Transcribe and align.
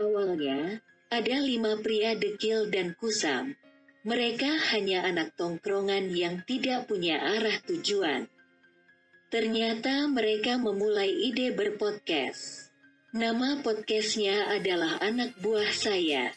Awalnya, 0.00 0.80
ada 1.12 1.36
lima 1.44 1.76
pria 1.76 2.16
dekil 2.16 2.72
dan 2.72 2.96
kusam. 2.96 3.52
Mereka 4.00 4.72
hanya 4.72 5.04
anak 5.04 5.36
tongkrongan 5.36 6.08
yang 6.16 6.40
tidak 6.48 6.88
punya 6.88 7.20
arah 7.20 7.60
tujuan. 7.68 8.24
Ternyata 9.28 10.08
mereka 10.08 10.56
memulai 10.56 11.12
ide 11.12 11.52
berpodcast. 11.52 12.72
Nama 13.12 13.60
podcastnya 13.60 14.48
adalah 14.48 14.96
Anak 15.04 15.36
Buah 15.44 15.68
Saya. 15.68 16.32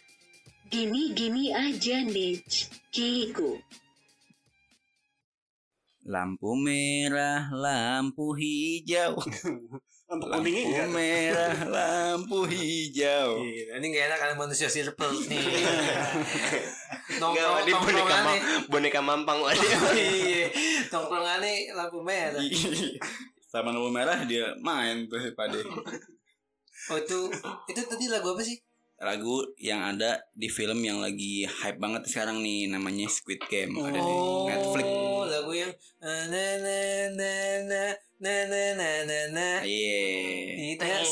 Gini-gini 0.68 1.55
aja 1.55 2.04
Nich, 2.04 2.68
Kiku. 2.91 3.64
Lampu 6.04 6.52
merah, 6.59 7.48
lampu 7.48 8.36
hijau. 8.36 9.23
Lampu 10.14 10.30
Lampu 10.30 10.45
kuningnya 10.45 10.86
enggak? 10.86 10.93
merah, 10.93 11.57
lampu 11.66 12.46
hijau. 12.46 13.41
Iya, 13.41 13.82
ini 13.82 13.86
gak 13.89 14.04
enak 14.05 14.18
kalian 14.21 14.38
manusia 14.38 14.70
circle 14.70 15.10
nih. 15.25 15.42
Nongkrong, 17.18 17.65
dia 17.65 17.75
boneka, 17.75 18.15
ma- 18.21 18.43
boneka 18.70 19.00
mampang 19.01 19.42
waduh. 19.42 19.57
Iya, 19.97 20.54
tongkrongan 20.87 21.42
nih 21.42 21.73
lampu 21.73 22.00
merah. 22.00 22.46
Sama 23.43 23.73
lampu 23.73 23.89
merah 23.89 24.21
dia 24.21 24.54
main 24.60 25.10
tuh 25.10 25.18
pade. 25.34 25.65
Oh 26.86 26.98
itu, 27.00 27.20
itu 27.65 27.82
tadi 27.82 28.06
lagu 28.06 28.29
apa 28.29 28.43
sih? 28.43 28.61
Lagu 28.95 29.36
yang 29.57 29.82
ada 29.89 30.21
di 30.32 30.45
film 30.48 30.79
yang 30.79 31.01
lagi 31.01 31.43
hype 31.43 31.75
banget 31.75 32.06
sekarang 32.06 32.39
nih 32.39 32.70
namanya 32.70 33.09
Squid 33.09 33.42
Game 33.48 33.75
ada 33.75 33.98
di 33.98 34.14
Oh, 34.14 34.45
Netflix. 34.45 34.86
lagu 35.25 35.52
yang 35.52 35.72
na 35.98 36.14
na 36.30 36.45
na 36.61 36.78
na 37.09 37.31
na 37.66 37.84
na 38.22 38.34
na 38.45 38.64
na 38.72 38.89
na 39.03 39.20
na 39.34 39.48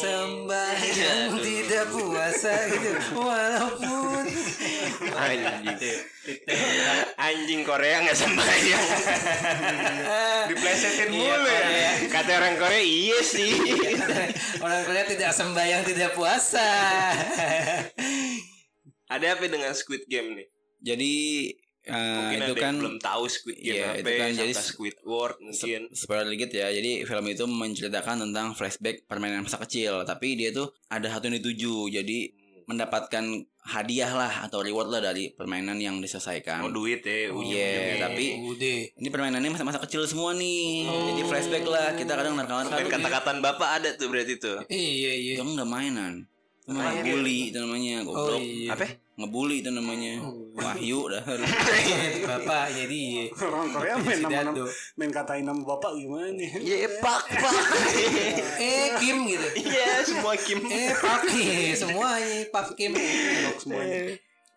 Iya. 0.01 0.17
tidak 0.17 0.25
sembahyang 0.31 1.29
tidak 1.41 1.85
puasa 1.93 2.53
gitu 2.73 2.89
walaupun 3.21 4.25
Anjing. 5.11 5.99
Anjing 7.17 7.61
Korea 7.65 8.01
nggak 8.05 8.17
sembahyang. 8.17 8.85
Diplesetin 10.49 11.09
Iya, 11.13 11.17
mulu 11.17 11.49
ya. 11.49 11.91
Kata 12.09 12.31
orang 12.37 12.55
Korea 12.57 12.81
iya 12.81 13.19
sih. 13.21 13.53
orang 14.65 14.81
Korea 14.85 15.05
tidak 15.05 15.31
sembahyang 15.33 15.81
tidak 15.85 16.13
puasa 16.17 16.65
Ada 19.11 19.35
apa 19.37 19.43
dengan 19.45 19.75
Squid 19.75 20.07
Game 20.07 20.39
nih? 20.39 20.47
Jadi 20.81 21.13
eh, 21.83 21.93
Mungkin 21.93 22.37
itu 22.39 22.45
ada 22.47 22.53
kan 22.55 22.65
yang 22.67 22.79
belum 22.79 22.97
tahu 22.97 23.23
Squid 23.25 23.57
Game 23.57 23.73
Iya, 23.73 23.85
apa, 23.87 23.97
itu 23.97 24.11
kan 24.11 24.29
jadi 24.31 24.51
sangka 24.51 24.67
Squidward 24.67 25.35
mungkin. 25.39 25.79
Se- 25.87 25.95
spoiler 25.97 26.27
dikit 26.27 26.51
ya. 26.51 26.67
Jadi 26.69 26.91
film 27.01 27.25
itu 27.27 27.43
menceritakan 27.43 28.15
tentang 28.21 28.47
flashback 28.51 29.03
permainan 29.03 29.41
masa 29.41 29.57
kecil, 29.57 30.01
tapi 30.03 30.35
dia 30.35 30.49
tuh 30.49 30.69
ada 30.87 31.07
satu 31.07 31.25
yang 31.25 31.37
dituju. 31.37 31.73
Jadi 31.91 32.19
mendapatkan 32.63 33.25
hadiah 33.63 34.09
lah 34.09 34.33
atau 34.41 34.59
reward 34.59 34.89
lah 34.89 35.01
dari 35.03 35.29
permainan 35.29 35.75
yang 35.75 35.97
diselesaikan. 35.97 36.61
Mau 36.61 36.71
duit 36.71 37.01
ya, 37.01 37.27
Iya, 37.27 37.29
ujung-ujungnya. 37.29 37.97
tapi 37.99 38.25
udah 38.41 38.77
ini 38.95 39.07
permainannya 39.09 39.49
masa-masa 39.51 39.77
kecil 39.79 40.01
semua 40.03 40.31
nih. 40.31 40.85
Jadi 40.85 41.21
flashback 41.23 41.65
lah. 41.65 41.93
Kita 41.93 42.13
kadang 42.15 42.33
narkawan 42.33 42.67
Dan 42.67 42.87
kata-kataan 42.87 43.37
bapak 43.39 43.69
ada 43.77 43.89
tuh 43.93 44.07
berarti 44.07 44.37
tuh. 44.37 44.61
iya 44.67 45.13
iya 45.13 45.33
itu 45.35 45.41
nggak 45.41 45.67
mainan. 45.67 46.25
Itu 46.61 46.71
Mainan. 46.71 46.93
ngebully 46.95 47.39
itu 47.49 47.57
namanya, 47.57 47.95
oh 48.01 48.05
goblok. 48.07 48.39
iya 48.39 48.69
Apa? 48.71 48.85
Ngebully 49.21 49.61
itu 49.61 49.69
namanya. 49.69 50.17
Wahyu 50.51 51.07
dah. 51.07 51.23
bapak 52.27 52.73
jadi 52.73 53.29
Orang 53.31 53.69
Korea 53.69 53.95
main 53.97 54.19
nama 54.19 54.51
main 54.97 55.09
katain 55.09 55.45
nama 55.45 55.61
bapak 55.61 55.93
gimana 55.93 56.33
nih? 56.33 56.49
Iya, 56.57 56.89
pak, 56.99 57.21
pak. 57.23 57.53
eh 58.59 58.97
Kim 58.97 59.23
gitu 59.25 59.47
Iya, 59.57 60.01
semua 60.01 60.33
Kim. 60.35 60.59
eh 60.65 60.91
Pak 60.91 61.21
Kim 61.23 61.71
semuanya 61.73 62.37
Pak 62.49 62.73
Kim 62.73 62.91
Blok 62.91 63.57
semuanya. 63.57 63.97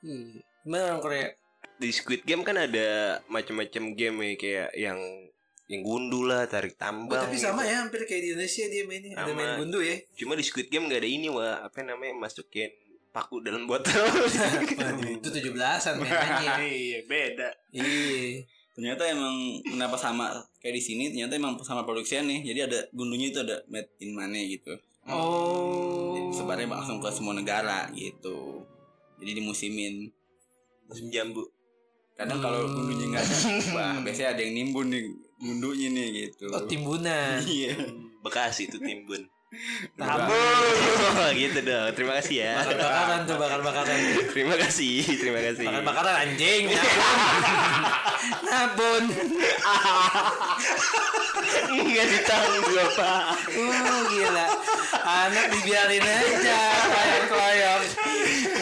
Iya. 0.03 0.41
Gimana 0.61 0.83
orang 0.91 1.01
Korea 1.01 1.27
Di 1.75 1.91
Squid 1.91 2.23
Game 2.23 2.41
kan 2.41 2.55
ada 2.55 2.89
macam-macam 3.27 3.83
game 3.93 4.17
ya 4.17 4.33
kayak 4.35 4.69
yang 4.75 4.99
yang 5.65 5.81
gundu 5.81 6.23
lah, 6.23 6.45
tarik 6.45 6.77
Oh, 6.77 6.79
tambang. 6.79 7.17
tapi 7.19 7.35
gitu. 7.35 7.49
sama 7.49 7.65
ya 7.65 7.81
hampir 7.81 8.05
kayak 8.05 8.21
di 8.21 8.29
Indonesia 8.31 8.65
dia 8.69 8.85
mainnya 8.85 9.17
ada 9.17 9.33
main 9.33 9.57
gundu 9.57 9.81
ya 9.81 9.97
Cuma 10.13 10.37
di 10.37 10.45
Squid 10.45 10.69
Game 10.69 10.87
gak 10.87 11.01
ada 11.01 11.09
ini 11.09 11.27
wah 11.27 11.65
apa 11.65 11.81
namanya 11.81 12.13
masukin 12.15 12.69
paku 13.15 13.39
dalam 13.41 13.63
botol. 13.65 13.95
Waduh, 14.83 15.07
itu 15.07 15.29
tujuh 15.31 15.55
belasan 15.55 16.03
mainannya 16.03 16.67
Iya, 16.67 16.99
beda. 17.07 17.49
iya 17.71 18.43
Ternyata 18.75 19.07
emang 19.07 19.63
kenapa 19.63 19.95
sama 19.95 20.35
kayak 20.59 20.75
di 20.75 20.83
sini 20.83 21.05
ternyata 21.15 21.39
emang 21.39 21.55
sama 21.63 21.87
produksinya 21.87 22.27
nih. 22.27 22.43
Jadi 22.43 22.59
ada 22.67 22.79
gundunya 22.91 23.31
itu 23.31 23.39
ada 23.39 23.63
made 23.71 23.87
in 24.03 24.19
mana 24.19 24.35
gitu. 24.35 24.75
oh 25.07 26.35
Sebarnya 26.35 26.67
langsung 26.67 26.99
ke 26.99 27.07
semua 27.15 27.39
negara 27.39 27.87
gitu. 27.95 28.67
Jadi 29.23 29.31
dimusimin. 29.39 30.11
Musim 30.91 31.07
jambu. 31.07 31.47
Kadang 32.19 32.43
kalau 32.43 32.67
gundunya 32.67 33.15
nggak 33.15 33.23
ada, 33.23 33.37
wah 33.75 33.95
biasanya 34.05 34.35
ada 34.35 34.43
yang 34.43 34.55
nimbun 34.55 34.91
nih 34.91 35.03
gundunya 35.35 35.89
nih 35.91 36.07
gitu. 36.27 36.47
oh 36.51 36.63
timbunan 36.67 37.39
Iya. 37.47 37.79
Bekasi 38.27 38.67
itu 38.67 38.79
timbun. 38.83 39.23
Tambun. 39.95 40.74
Gitu 41.35 41.59
dong. 41.67 41.89
Terima 41.99 42.13
kasih 42.23 42.35
ya. 42.47 42.53
bakar 42.63 42.79
bakaran 42.79 43.21
tuh 43.27 43.37
bakar 43.37 43.61
bakaran 43.61 43.97
Terima 44.31 44.55
kasih, 44.55 45.03
terima 45.19 45.41
kasih. 45.43 45.67
bakar 45.67 45.83
bakaran 45.83 46.15
anjing. 46.23 46.63
Nabun 48.49 49.05
Enggak 51.75 52.07
ditanggung 52.09 52.79
apa. 52.79 53.13
uh 53.51 54.01
gila. 54.09 54.47
Anak 55.05 55.47
dibiarin 55.53 56.07
aja 56.07 56.61
keloyok 56.95 57.25
keloyok 57.29 57.81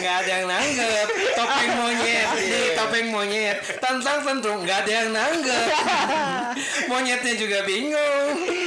nggak 0.03 0.15
ada 0.25 0.31
yang 0.35 0.45
nanggep. 0.49 1.07
Topeng 1.37 1.71
monyet 1.79 2.27
nih 2.35 2.65
topeng 2.75 3.07
monyet. 3.13 3.57
Tantang 3.79 4.19
tentu 4.25 4.51
nggak 4.65 4.77
ada 4.83 4.91
yang 4.91 5.09
nanggep. 5.13 5.67
Monyetnya 6.91 7.33
juga 7.39 7.63
bingung 7.63 8.62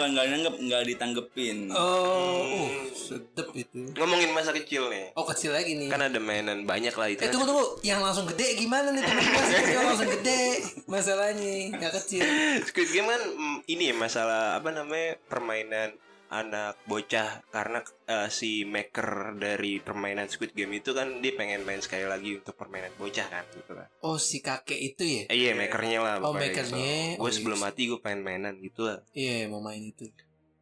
bukan 0.00 0.16
nggak 0.16 0.26
nanggep, 0.32 0.54
nggak 0.64 0.82
ditanggepin. 0.88 1.58
oh 1.76 2.40
uh, 2.40 2.68
sedep 2.96 3.52
itu 3.52 3.92
Ngomongin 4.00 4.32
masa 4.32 4.56
kecil 4.56 4.88
nih. 4.88 5.12
oh 5.12 5.28
kecil 5.28 5.52
lagi 5.52 5.76
nih 5.76 5.92
Kan 5.92 6.00
ada 6.00 6.16
mainan 6.16 6.64
banyak 6.64 6.96
lah 6.96 7.12
itu. 7.12 7.20
Eh 7.20 7.28
tunggu 7.28 7.44
tunggu, 7.44 7.84
yang 7.84 8.00
langsung 8.00 8.24
gede 8.24 8.56
gimana 8.56 8.96
nih 8.96 9.04
teman-teman? 9.04 9.44
Yang 9.60 9.84
langsung 9.92 10.10
gede 10.16 10.40
masalahnya, 10.88 11.76
nggak 11.76 11.92
kecil. 12.00 12.24
Squid 12.64 12.88
Game 12.96 13.12
kan 13.12 13.20
mm, 13.20 13.58
ini 13.68 13.92
ya 13.92 13.94
masalah 14.00 14.56
apa 14.56 14.72
namanya 14.72 15.20
permainan 15.28 15.92
anak 16.30 16.78
bocah 16.86 17.42
karena 17.50 17.82
eh, 18.06 18.30
si 18.30 18.62
maker 18.62 19.34
dari 19.34 19.82
permainan 19.82 20.30
Squid 20.30 20.54
Game 20.54 20.78
itu 20.78 20.94
kan 20.94 21.18
dia 21.18 21.34
pengen 21.34 21.66
main 21.66 21.82
sekali 21.82 22.06
lagi 22.06 22.38
untuk 22.38 22.54
permainan 22.54 22.94
bocah 22.94 23.26
kan 23.26 23.42
gitu 23.50 23.74
kan. 23.74 23.90
Oh 24.06 24.14
si 24.14 24.38
kakek 24.38 24.78
itu 24.78 25.02
ya? 25.02 25.22
Eh, 25.26 25.36
iya 25.36 25.50
makernya 25.58 25.98
lah. 25.98 26.14
Oh, 26.22 26.30
makernya. 26.30 27.18
Gue 27.18 27.26
Oh, 27.26 27.34
sebelum 27.34 27.58
iya. 27.58 27.64
mati 27.66 27.82
gue 27.90 27.98
pengen 27.98 28.22
mainan 28.22 28.54
gitu 28.62 28.86
lah. 28.86 29.02
Iya 29.10 29.50
mau 29.50 29.58
main 29.58 29.82
itu. 29.82 30.06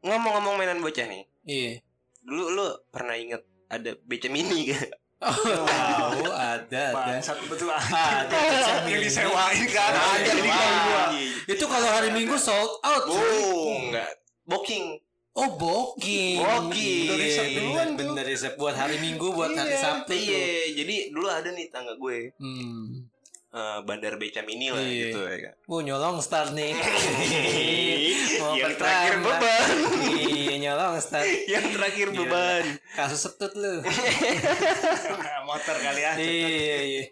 Ngomong-ngomong 0.01 0.57
mainan 0.57 0.81
bocah 0.81 1.05
nih. 1.05 1.29
Iya. 1.45 1.73
Dulu 2.25 2.45
lu 2.49 2.67
pernah 2.89 3.15
inget 3.15 3.45
ada 3.69 3.93
beca 4.09 4.29
mini 4.33 4.73
gak? 4.73 4.89
Oh 5.21 6.33
ada 6.33 6.95
ada. 6.95 6.95
Bangsat 6.95 7.37
betul 7.45 7.69
ah. 7.69 7.83
Ada 8.25 8.89
Yang 8.89 9.13
disewain 9.13 9.67
kan. 9.69 9.93
Ada 9.93 10.31
kayak 10.33 10.73
gua. 10.89 11.05
Itu 11.45 11.65
kalau 11.69 11.89
hari 11.93 12.09
Minggu 12.09 12.41
sold 12.41 12.81
out. 12.81 13.05
Oh 13.05 13.85
enggak. 13.85 14.17
Booking. 14.49 14.97
Oh 15.39 15.55
booking. 15.55 16.37
Booking. 16.37 17.15
Iya, 17.15 17.31
Sabtu 17.33 17.59
duluan 17.61 17.89
tuh. 17.95 18.11
Bener 18.11 18.27
riset 18.27 18.55
buat 18.55 18.75
hari 18.75 18.99
Minggu 18.99 19.31
buat 19.31 19.55
hari 19.55 19.71
Sabtu. 19.73 20.11
tuh. 20.11 20.19
Iya, 20.19 20.47
jadi 20.75 20.95
dulu 21.09 21.27
ada 21.27 21.49
nih 21.49 21.67
tangga 21.69 21.95
gue 21.95 22.35
Hmm. 22.37 23.07
eh, 23.49 23.79
bandar 23.81 24.19
beca 24.19 24.43
mini 24.43 24.69
lah 24.69 24.77
Iya. 24.77 25.09
gitu 25.09 25.19
ya 25.21 25.37
kan. 25.41 25.55
Oh 25.65 25.81
nyolong 25.81 26.19
start 26.19 26.53
nih. 26.53 26.75
Mau 28.41 28.53
Yang 28.53 28.75
terakhir 28.77 29.15
beban. 29.19 29.67
Iya 30.27 30.55
nyolong 30.61 30.95
start. 30.99 31.27
Yang 31.47 31.67
terakhir 31.73 32.09
beban. 32.13 32.65
Kasus 32.93 33.21
setut 33.25 33.53
lu. 33.55 33.79
Motor 35.49 35.77
kali 35.79 36.03
ah. 36.03 36.15
iya 36.19 36.79
iya. 36.83 37.05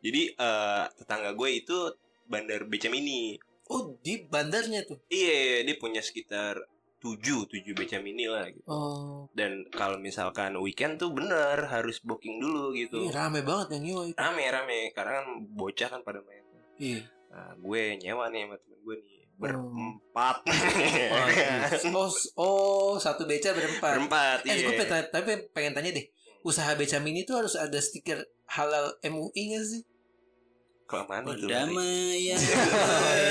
Jadi 0.00 0.22
eh, 0.32 0.84
tetangga 0.96 1.30
gue 1.32 1.50
itu 1.52 1.76
bandar 2.24 2.64
beca 2.64 2.88
mini. 2.88 3.36
Oh 3.68 3.94
di 4.00 4.18
bandarnya 4.20 4.82
tuh. 4.82 4.98
Iya, 5.06 5.62
dia 5.62 5.76
punya 5.76 6.00
sekitar 6.00 6.58
tujuh 7.00 7.48
tujuh 7.48 7.72
beca 7.72 7.96
mini 7.98 8.24
lah 8.24 8.44
gitu. 8.46 8.60
Oh. 8.64 9.24
Dan 9.32 9.64
kalau 9.68 9.96
misalkan 9.96 10.52
weekend 10.56 10.96
tuh 10.96 11.10
bener 11.10 11.64
harus 11.64 11.98
booking 11.98 12.36
dulu 12.36 12.70
gitu. 12.72 13.02
Iya 13.02 13.16
rame 13.18 13.40
banget 13.40 13.74
yang 13.74 13.82
nyewa 13.82 14.02
itu. 14.06 14.16
Rame 14.16 14.44
rame 14.46 14.78
karena 14.92 15.12
kan 15.18 15.26
bocah 15.50 15.88
kan 15.88 16.00
pada 16.00 16.20
main. 16.20 16.44
Iya. 16.76 17.00
Nah, 17.28 17.52
gue 17.56 17.82
nyewa 17.96 18.28
nih 18.28 18.44
sama 18.44 18.56
temen 18.56 18.78
gue 18.78 18.96
nih 18.96 19.16
Oh. 19.32 19.40
berempat. 19.40 20.36
Oh, 21.90 22.06
s- 22.06 22.28
oh 22.36 22.94
satu 22.96 23.24
beca 23.24 23.50
berempat. 23.50 23.96
berempat. 23.96 24.38
Eh, 24.44 24.52
iya. 24.52 24.62
gue 24.62 24.74
pengen, 24.76 25.04
tapi 25.08 25.30
pengen 25.50 25.72
tanya 25.72 25.90
deh, 25.90 26.06
usaha 26.42 26.68
beca 26.74 26.98
mini 26.98 27.24
itu 27.24 27.32
harus 27.32 27.56
ada 27.56 27.76
stiker 27.76 28.20
halal 28.46 28.92
MUI 29.02 29.42
nggak 29.48 29.64
sih? 29.64 29.80
Kelamaan 30.90 31.22
itu. 31.30 31.46
Perdamaian. 31.46 32.38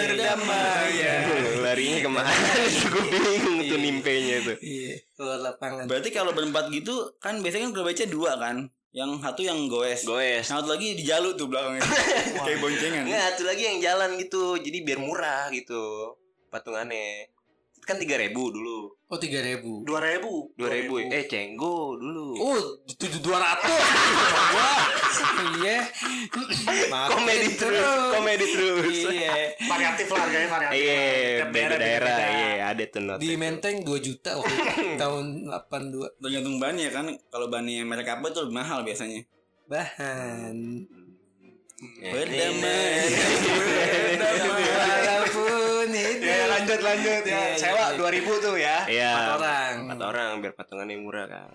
Perdamaian. 0.08 1.22
Larinya 1.68 1.98
ke 2.00 2.10
mana? 2.10 2.32
Gue 2.96 3.04
bingung 3.12 3.58
tuh 3.68 3.80
nimpenya 3.84 4.38
tuh. 4.48 4.58
Iya, 4.64 5.04
keluar 5.20 5.40
lapangan. 5.44 5.84
Berarti 5.92 6.10
kalau 6.16 6.32
berempat 6.32 6.72
gitu 6.72 7.20
kan 7.20 7.44
biasanya 7.44 7.76
kan 7.76 7.84
baca 7.84 8.04
dua 8.08 8.32
kan. 8.40 8.58
Yang 8.90 9.22
satu 9.22 9.42
yang 9.46 9.60
goes. 9.70 10.02
Goes. 10.08 10.48
Yang 10.48 10.58
satu 10.64 10.68
lagi 10.74 10.98
di 10.98 11.04
jalu 11.06 11.36
tuh 11.38 11.46
belakangnya. 11.52 11.84
Kayak 12.48 12.60
boncengan. 12.64 13.04
Enggak, 13.06 13.24
satu 13.36 13.44
lagi 13.46 13.64
yang 13.68 13.78
jalan 13.84 14.10
gitu. 14.18 14.58
Jadi 14.58 14.78
biar 14.82 15.00
murah 15.04 15.52
gitu 15.54 16.16
patungannya. 16.50 17.30
Kan 17.90 17.98
3000 17.98 18.30
dulu. 18.38 18.94
Oh, 19.10 19.18
3000. 19.18 19.82
Dua 19.82 19.98
ribu. 19.98 20.54
2000. 20.62 21.10
Eh, 21.10 21.26
cenggo 21.26 21.98
dulu. 21.98 22.38
Oh, 22.38 22.62
tujuh 22.86 23.18
dua 23.18 23.42
ratus. 23.42 23.82
Wah, 24.54 24.86
iya. 25.58 25.90
Komedi 27.10 27.58
terus, 27.58 27.82
komedi 28.14 28.46
terus. 28.46 28.86
Iya. 29.10 29.58
Variatif 29.66 30.06
lah 30.14 30.22
harganya 30.22 30.48
variatif. 30.54 30.78
Iya, 30.78 31.50
beda 31.50 31.76
daerah, 31.82 32.18
iya 32.30 32.70
ada 32.70 32.84
tuh 32.86 33.02
not. 33.02 33.18
Di 33.18 33.34
Menteng 33.34 33.82
2 33.82 33.90
juta 34.06 34.38
waktu 34.38 34.54
tahun 35.02 35.50
82. 35.50 36.22
Tergantung 36.22 36.62
bannya 36.62 36.88
kan. 36.94 37.10
Kalau 37.34 37.50
bannya 37.50 37.82
merek 37.90 38.22
apa 38.22 38.30
tuh 38.30 38.54
mahal 38.54 38.86
biasanya. 38.86 39.26
Bahan. 39.66 40.86
Ya, 41.98 42.12
Berdamai. 42.14 43.10
Itu. 46.00 46.26
Ya 46.30 46.46
lanjut 46.48 46.80
lanjut 46.80 47.24
ya. 47.26 47.42
iya, 47.54 47.58
Sewa 47.60 47.84
iya. 47.92 47.98
dua 47.98 48.10
ribu 48.14 48.32
tuh 48.40 48.56
ya. 48.56 48.78
Iya. 48.88 49.12
Empat 49.12 49.30
orang. 49.40 49.74
Empat 49.86 50.02
orang 50.04 50.30
biar 50.42 50.54
patungannya 50.56 50.96
murah 51.00 51.26
kan. 51.28 51.52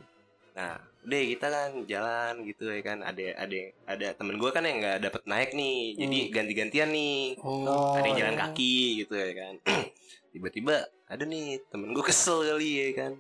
Nah, 0.55 0.79
udah 1.03 1.21
kita 1.27 1.47
kan 1.51 1.71
jalan 1.89 2.33
gitu 2.47 2.65
ya 2.71 2.81
kan. 2.85 2.99
Ada 3.03 3.25
ada 3.41 3.61
ada 3.91 4.07
temen 4.15 4.37
gue 4.39 4.51
kan 4.53 4.63
yang 4.63 4.79
nggak 4.79 4.99
dapet 5.03 5.23
naik 5.27 5.51
nih. 5.57 5.79
Jadi 5.99 6.19
ganti-gantian 6.31 6.89
nih. 6.93 7.19
Oh. 7.43 7.97
Ada 7.97 8.07
yang 8.13 8.19
jalan 8.21 8.37
kaki 8.39 9.05
gitu 9.05 9.15
ya 9.17 9.31
kan. 9.35 9.55
Tiba-tiba 10.33 10.75
ada 11.09 11.25
nih 11.27 11.63
temen 11.71 11.91
gue 11.95 12.05
kesel 12.05 12.47
kali 12.47 12.71
ya 12.81 12.89
kan. 12.95 13.13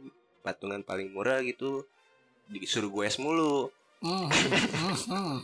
Patungan 0.45 0.85
paling 0.85 1.11
murah 1.11 1.41
gitu 1.41 1.89
disuruh 2.49 2.93
goes 2.93 3.17
mulu. 3.17 3.73
Hmm, 4.05 4.29
hmm, 4.29 4.97
hmm. 5.09 5.39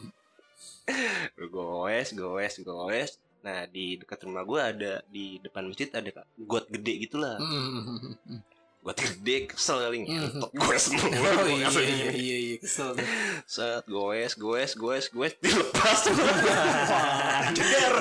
Goes, 1.55 2.12
goes, 2.12 2.55
goes. 2.61 3.11
Nah 3.41 3.65
di 3.67 3.97
dekat 3.97 4.21
rumah 4.29 4.45
gue 4.45 4.61
ada 4.61 4.93
di 5.09 5.41
depan 5.41 5.65
masjid 5.65 5.89
ada 5.93 6.11
got 6.37 6.69
gede 6.69 7.09
gitulah. 7.09 7.41
Hmm, 7.41 7.97
hmm. 8.27 8.41
Got 8.81 8.97
gede 8.97 9.49
kesel 9.49 9.81
kali 9.81 9.97
Hmm. 10.05 10.09
ngentot 10.29 10.53
gue 10.53 10.77
semua. 10.77 11.09
Oh 11.09 11.49
iya 11.49 11.69
iya 11.69 12.11
iya 12.13 12.37
iya 12.37 12.57
kesel. 12.61 12.97
Set 13.45 13.85
goes, 13.89 14.33
goes, 14.37 14.73
goes, 14.77 15.07
goes 15.09 15.35
dilepas. 15.41 16.01
Jeder. 17.57 17.95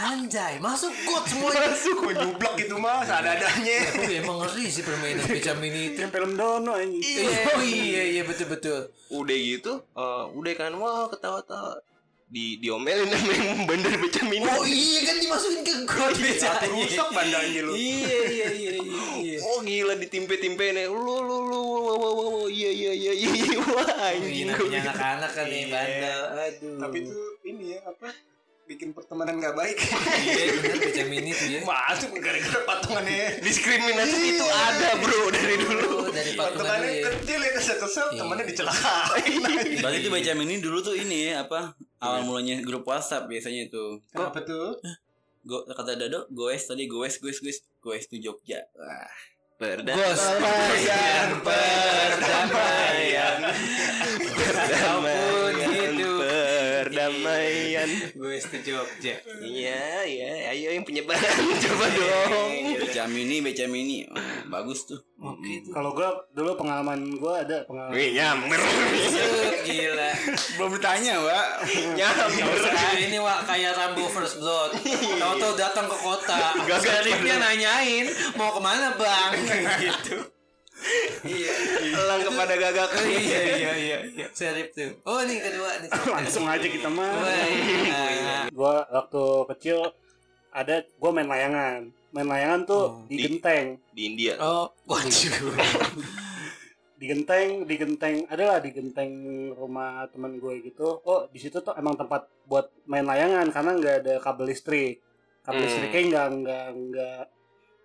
Anjay, 0.00 0.56
masuk 0.62 0.94
got 1.04 1.24
semuanya. 1.26 1.70
Masuk 1.70 1.94
gue 1.98 2.12
nyublok 2.14 2.54
gitu 2.56 2.76
mah 2.78 3.02
seadanya. 3.02 3.50
Tapi 3.90 4.22
emang 4.22 4.38
ngeri 4.42 4.66
sih 4.70 4.82
permainan 4.86 5.26
becam 5.26 5.58
ini. 5.60 5.98
Yang 5.98 6.10
film 6.14 6.32
Dono 6.38 6.72
anjing. 6.78 7.02
Iya, 7.02 7.38
oh 7.54 7.62
iya 7.62 8.02
iya 8.18 8.22
betul 8.22 8.46
betul. 8.48 8.80
udah 9.10 9.34
gitu, 9.34 9.82
eh, 9.82 10.24
udah 10.38 10.52
kan 10.54 10.70
wah 10.78 11.10
ketawa-tawa 11.10 11.82
di 12.30 12.62
diomelin 12.62 13.10
sama 13.10 13.32
yang 13.34 13.66
bandar 13.66 13.90
becam 13.98 14.30
ini. 14.30 14.46
Oh 14.46 14.62
iya 14.62 15.02
kan 15.02 15.16
dimasukin 15.18 15.60
ke 15.66 15.74
got 15.82 16.14
Satu 16.14 16.22
becanya. 16.22 16.70
rusak 16.70 17.08
bandanya 17.10 17.60
lu. 17.66 17.72
Iya 17.74 18.18
iya 18.30 18.46
iya 18.54 18.70
iya. 18.78 18.82
iya. 19.18 19.38
Oh 19.42 19.58
gila 19.60 19.98
ditimpe-timpe 19.98 20.62
nih. 20.70 20.86
Lu 20.86 21.02
lu 21.20 21.36
lu 21.42 21.58
wah 21.58 21.96
wah 21.98 22.12
wah 22.14 22.28
wah 22.30 22.46
iya 22.46 22.70
iya 22.70 22.92
iya 22.94 23.12
iya 23.12 23.30
iya. 23.34 23.58
wah 23.58 23.90
anjing 24.06 24.46
Iya, 24.46 24.54
gitu. 24.54 24.70
anak-anak 24.70 25.30
kan 25.34 25.44
nih 25.44 25.58
Iya. 25.60 25.74
bandel. 25.74 26.20
Aduh. 26.38 26.78
Tapi 26.78 26.96
itu 27.02 27.14
ini 27.44 27.64
ya 27.74 27.78
apa? 27.82 28.08
Bikin 28.70 28.94
pertemanan 28.94 29.42
nggak 29.42 29.58
baik. 29.58 29.82
iya 30.22 30.54
benar 30.62 30.78
becam 30.78 31.10
ini 31.10 31.34
tuh 31.34 31.48
ya. 31.50 31.60
Masuk 31.66 32.14
gara-gara 32.22 32.58
patungannya. 32.62 33.42
Diskriminasi 33.42 34.38
itu 34.38 34.46
ada 34.46 34.94
bro 34.94 35.26
dari 35.34 35.56
dulu. 35.58 36.06
Oh, 36.06 36.06
dari 36.06 36.38
patungan 36.38 36.78
Patungannya 36.78 36.90
ya. 36.94 37.10
kecil 37.10 37.40
ya 37.42 37.50
kesel-kesel 37.50 38.06
Iya. 38.14 38.20
temannya 38.22 38.44
dicelakain. 38.46 39.40
Berarti 39.82 39.98
itu 39.98 40.08
baca 40.08 40.30
ini 40.38 40.56
dulu 40.62 40.78
tuh 40.80 40.94
ini 40.94 41.34
ya 41.34 41.42
apa? 41.42 41.74
Awal 41.98 42.22
mulanya 42.22 42.62
grup 42.62 42.86
WhatsApp 42.86 43.26
biasanya 43.26 43.66
itu. 43.66 43.98
Kenapa 44.14 44.38
tuh? 44.46 44.78
Go, 45.42 45.66
kata 45.66 45.98
Dado, 45.98 46.30
goes 46.30 46.62
tadi 46.62 46.86
goes 46.86 47.18
goes 47.18 47.42
goes 47.42 47.58
goes 47.82 48.06
tuh 48.06 48.22
Jogja. 48.22 48.62
Wah. 48.78 49.10
Gos. 49.60 50.20
Perdamaian. 50.40 51.28
Perdamaian. 57.80 58.16
Gue 58.16 58.34
setuju 58.40 58.70
Jogja. 58.80 59.14
Iya, 59.40 59.84
iya, 60.06 60.30
ayo 60.52 60.68
yang 60.76 60.84
punya 60.84 61.02
barang 61.04 61.38
coba 61.64 61.86
dong. 61.90 62.50
Beca 62.80 63.04
mini, 63.08 63.36
beca 63.42 63.64
mini. 63.66 64.06
Wah, 64.08 64.60
bagus 64.60 64.86
tuh. 64.86 65.00
Oke 65.20 65.60
tuh. 65.64 65.72
Kalau 65.76 65.92
gua 65.92 66.16
dulu 66.32 66.56
pengalaman 66.56 67.20
gua 67.20 67.44
ada 67.44 67.64
pengalaman. 67.68 67.92
Wih, 67.92 68.16
nyamber. 68.16 68.60
Set, 69.10 69.68
Gila. 69.68 70.10
Belum 70.56 70.70
ditanya, 70.80 71.12
Mbak. 71.20 71.46
Nyamber. 71.96 72.56
Nah, 72.72 72.92
ini 72.96 73.18
wak 73.20 73.40
kayak 73.44 73.72
Rambo 73.76 74.04
First 74.08 74.40
Blood. 74.40 74.80
Tahu-tahu 75.20 75.52
datang 75.60 75.86
ke 75.88 75.96
kota. 76.00 76.56
Seripnya 76.80 77.36
nanyain 77.36 78.08
mau 78.36 78.56
ke 78.56 78.60
mana 78.64 78.96
bang? 78.96 79.32
gitu. 79.84 80.39
Iya. 81.22 81.52
Elang 81.94 82.20
kepada 82.22 82.54
gagak. 82.54 82.88
Iya 83.00 83.40
iya 83.56 83.72
iya. 83.74 83.98
iya. 84.08 84.26
Serip 84.30 84.70
tuh. 84.70 84.90
Oh 85.02 85.20
ini 85.20 85.36
kedua 85.36 85.70
nih. 85.78 85.90
Langsung 86.14 86.44
aja 86.44 86.62
kita 86.62 86.88
mah. 86.88 87.10
Wah, 87.10 87.46
iya. 87.46 88.38
Gua 88.50 88.84
waktu 88.86 89.22
kecil 89.52 89.78
ada 90.50 90.80
gua 90.96 91.10
main 91.10 91.26
layangan. 91.26 91.80
Main 92.10 92.26
layangan 92.26 92.60
tuh 92.64 92.84
Oh. 92.90 93.04
di 93.06 93.16
Di- 93.16 93.22
genteng. 93.28 93.66
Di 93.90 94.02
India. 94.06 94.34
Oh, 94.38 94.72
waduh. 94.84 95.54
Di 97.00 97.08
genteng, 97.08 97.64
di 97.64 97.80
genteng 97.80 98.28
adalah 98.28 98.60
di 98.60 98.76
genteng 98.76 99.08
rumah 99.56 100.04
teman 100.12 100.36
gue 100.36 100.60
gitu. 100.60 101.00
Oh, 101.00 101.24
di 101.32 101.40
situ 101.40 101.56
tuh 101.56 101.72
emang 101.72 101.96
tempat 101.96 102.28
buat 102.44 102.68
main 102.84 103.08
layangan 103.08 103.48
karena 103.48 103.72
nggak 103.72 103.96
ada 104.04 104.14
kabel 104.20 104.52
listrik. 104.52 105.00
Kabel 105.40 105.56
Hmm. 105.56 105.64
listriknya 105.64 106.00
nggak 106.04 106.28
nggak 106.36 106.66
nggak 106.76 107.20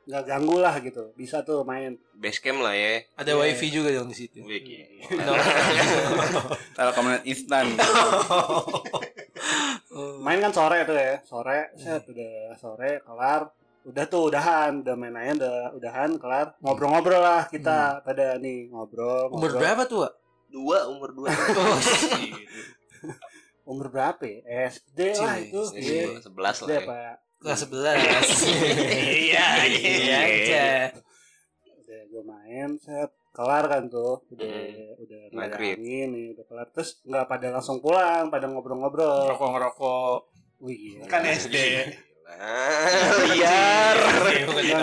nggak 0.05 0.23
ganggu 0.29 0.57
lah 0.61 0.75
gitu. 0.81 1.11
Bisa 1.17 1.41
tuh 1.41 1.65
main. 1.65 1.97
Base 2.13 2.39
camp 2.39 2.61
lah 2.61 2.73
ya. 2.77 3.01
Ada 3.17 3.33
wifi 3.37 3.67
juga 3.73 3.89
dong 3.93 4.13
di 4.13 4.17
situ. 4.17 4.45
Wih, 4.45 4.61
gila. 4.61 5.33
Telkomnet 6.77 7.25
instan. 7.25 7.73
Oh. 9.95 10.21
Main 10.21 10.43
kan 10.43 10.51
sore 10.51 10.83
tuh 10.83 10.91
ya, 10.91 11.23
sore, 11.23 11.71
set 11.79 12.03
udah 12.11 12.59
sore 12.59 12.99
kelar, 13.07 13.47
udah 13.87 14.05
tuh 14.11 14.27
udahan, 14.27 14.83
udah 14.83 14.91
main 14.99 15.15
layangan, 15.15 15.37
udah 15.39 15.55
udahan 15.79 16.09
kelar, 16.19 16.47
ngobrol-ngobrol 16.59 17.23
lah 17.23 17.47
kita 17.47 18.03
pada 18.03 18.35
nih 18.35 18.67
ngobrol. 18.67 19.31
Umur 19.31 19.55
ngobrol. 19.55 19.61
berapa 19.63 19.81
tuh, 19.87 19.97
Wak? 20.03 20.13
Dua 20.51 20.77
umur 20.91 21.09
dua. 21.15 21.29
Oh, 23.65 23.73
Umur 23.73 23.89
berapa 23.89 24.21
ya? 24.21 24.69
SD 24.69 24.99
lah 25.17 25.41
itu. 25.41 25.57
SD. 25.73 25.89
Iya. 25.89 26.21
Lah. 26.37 26.53
ya. 26.53 26.79
apa? 26.85 26.97
Kelas 27.37 27.59
11. 27.63 28.47
Iya, 29.25 29.45
Iya 29.65 30.17
aja. 30.19 30.65
Udah 31.75 32.01
gue 32.05 32.23
main, 32.23 32.69
set 32.77 33.11
kelar 33.31 33.65
kan 33.65 33.83
tuh, 33.85 34.23
udah 34.29 34.47
Hmm. 34.47 34.95
udah 34.97 35.19
Maghrib. 35.31 35.75
ngilangin 35.75 36.09
nih, 36.09 36.25
udah 36.33 36.45
kelar. 36.45 36.67
Terus 36.71 36.89
nggak 37.03 37.25
pada 37.25 37.47
langsung 37.51 37.77
pulang, 37.77 38.29
pada 38.29 38.45
ngobrol-ngobrol. 38.45 39.27
Ngerokok-ngerokok. 39.27 40.17
Wih, 40.61 40.77
gila. 40.77 41.05
Kan 41.05 41.21
SD. 41.25 41.55
Liar. 43.27 43.97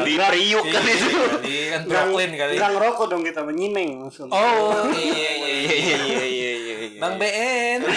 Di 0.05 0.15
Priuk 0.15 0.65
kan 0.65 0.83
itu. 0.85 1.09
Kali 1.11 1.57
kan 1.69 1.81
Brooklyn 1.85 2.33
kali. 2.33 2.53
Nggak 2.55 2.71
ngerokok 2.73 3.07
dong 3.09 3.23
kita 3.23 3.41
menyimeng 3.43 3.91
langsung. 4.01 4.29
Oh, 4.29 4.87
iya 4.93 5.11
iya 5.33 5.51
Iya, 5.53 5.75
iya. 5.75 5.97
iya, 5.99 6.23
iya, 6.23 6.53
iya, 6.55 6.77
iya. 6.79 6.92
Bang 7.03 7.19
BN. 7.19 7.81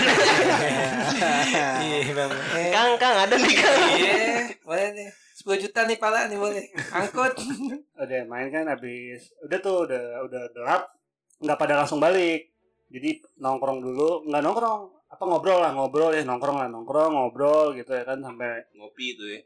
Iya, 1.86 2.12
Bang 2.18 2.32
BN. 2.34 2.72
Kang, 2.74 2.92
Kang 2.98 3.16
ada 3.22 3.36
nih 3.38 3.54
Kang. 3.54 3.80
Iya, 4.02 4.50
boleh 4.66 4.88
nih. 4.98 5.10
10 5.46 5.62
juta 5.62 5.86
nih 5.86 6.02
pala 6.02 6.26
nih 6.26 6.42
boleh. 6.42 6.66
Angkut. 6.90 7.38
udah 8.02 8.22
main 8.26 8.50
kan 8.50 8.66
habis 8.66 9.30
udah 9.46 9.60
tuh 9.62 9.86
udah 9.86 10.26
udah 10.26 10.44
gelap 10.58 10.90
nggak 11.38 11.58
pada 11.60 11.74
langsung 11.84 12.02
balik 12.02 12.50
jadi 12.90 13.22
nongkrong 13.38 13.80
dulu 13.84 14.26
nggak 14.26 14.42
nongkrong 14.42 14.82
apa 15.10 15.24
ngobrol 15.24 15.60
lah 15.62 15.72
ngobrol 15.76 16.12
ya 16.12 16.24
nongkrong 16.26 16.58
lah 16.60 16.68
nongkrong 16.68 17.12
ngobrol 17.14 17.78
gitu 17.78 17.92
ya 17.94 18.04
kan 18.04 18.20
sampai 18.26 18.68
Ngopi 18.74 19.06
itu 19.16 19.26
ya. 19.38 19.40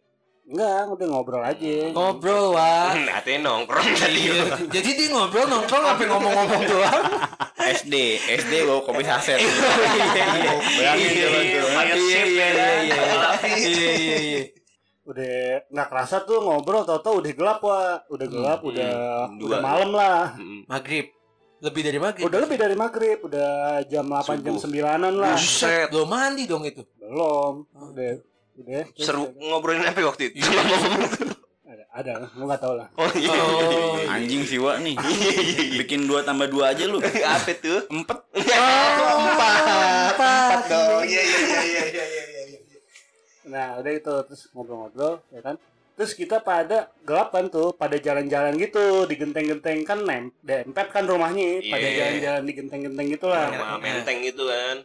Enggak 0.50 0.90
udah 0.90 1.08
ngobrol 1.14 1.44
aja 1.46 1.94
Ngobrol, 1.94 2.58
Wak. 2.58 3.06
Katanya 3.06 3.40
nongkrong 3.46 3.86
tadi. 4.02 4.22
Iya. 4.34 4.44
Jadi 4.66 4.90
dia 4.98 5.08
ngobrol 5.14 5.46
nongkrong 5.46 5.84
sampai 5.94 6.06
ngomong-ngomong 6.10 6.64
doang. 6.66 7.04
SD, 7.60 7.94
SD 8.26 8.54
bawa 8.66 8.82
kopi 8.82 9.04
saset. 9.06 9.38
Iya 9.38 10.92
iya. 10.98 11.22
Iya, 13.46 13.92
iya, 14.02 14.42
udah 15.10 15.66
nggak 15.74 15.88
kerasa 15.90 16.22
tuh 16.22 16.38
ngobrol 16.38 16.86
tau-tau 16.86 17.18
udah 17.18 17.34
gelap 17.34 17.60
wah 17.66 17.98
udah 18.14 18.28
gelap 18.30 18.60
Hmm, 18.62 18.70
udah 18.70 18.92
hmm, 19.26 19.46
udah 19.46 19.60
malam 19.62 19.90
lah. 19.94 20.38
Maghrib. 20.70 21.10
Lebih 21.60 21.82
dari 21.82 22.00
maghrib. 22.00 22.24
Udah 22.24 22.40
lebih 22.40 22.58
dari 22.62 22.76
maghrib, 22.78 23.20
udah 23.20 23.84
jam 23.90 24.08
8 24.08 24.40
jam 24.46 24.56
9-an 24.56 25.14
lah. 25.18 25.36
Buset. 25.36 25.92
Belum 25.92 26.08
mandi 26.08 26.48
dong 26.48 26.64
itu. 26.64 26.86
Belum. 26.96 27.68
Udah. 27.76 28.16
Udah. 28.60 28.84
Terus 28.92 29.06
Seru 29.06 29.24
udah- 29.24 29.34
ngobrolin 29.40 29.84
apa 29.84 30.00
waktu 30.04 30.24
itu? 30.30 30.40
Ada, 31.70 31.84
ada, 31.92 32.12
lu 32.34 32.44
nggak 32.44 32.60
tahu 32.60 32.74
lah. 32.76 32.88
Oh 32.96 33.12
iya. 33.14 33.30
Oh, 33.30 34.00
Anjing 34.10 34.44
sih 34.44 34.58
Wak 34.58 34.82
nih. 34.82 34.96
Bikin 35.78 36.06
dua 36.06 36.22
tambah 36.22 36.46
dua 36.46 36.72
aja 36.72 36.84
lu. 36.84 37.00
Apa 37.36 37.52
tuh? 37.56 37.86
Empat. 37.88 38.20
Empat. 38.34 39.64
Empat 40.10 40.62
dong. 40.66 41.02
Iya 41.04 41.22
iya 41.22 41.40
iya 41.40 41.62
iya 41.62 41.84
iya 41.84 42.04
iya 42.04 42.42
iya. 42.46 42.60
Nah, 43.46 43.68
udah 43.78 43.92
itu 43.92 44.14
terus 44.26 44.48
ngobrol-ngobrol, 44.52 45.24
ya 45.30 45.42
kan? 45.42 45.56
Terus 45.94 46.16
kita 46.16 46.40
pada 46.40 46.88
gelap 47.02 47.30
kan 47.30 47.50
tuh, 47.50 47.74
pada 47.74 47.98
jalan-jalan 47.98 48.56
gitu, 48.56 49.04
di 49.04 49.16
genteng-genteng 49.16 49.84
kan 49.84 50.00
nem, 50.00 50.32
dempet 50.40 50.88
kan 50.88 51.04
rumahnya, 51.04 51.60
pada 51.66 51.84
Iya. 51.84 51.98
jalan-jalan 51.98 52.44
di 52.46 52.54
genteng-genteng 52.56 53.08
gitu 53.10 53.28
lah. 53.28 53.50
Sama 53.50 53.76
menteng 53.78 54.18
gitu 54.22 54.48
kan. 54.48 54.78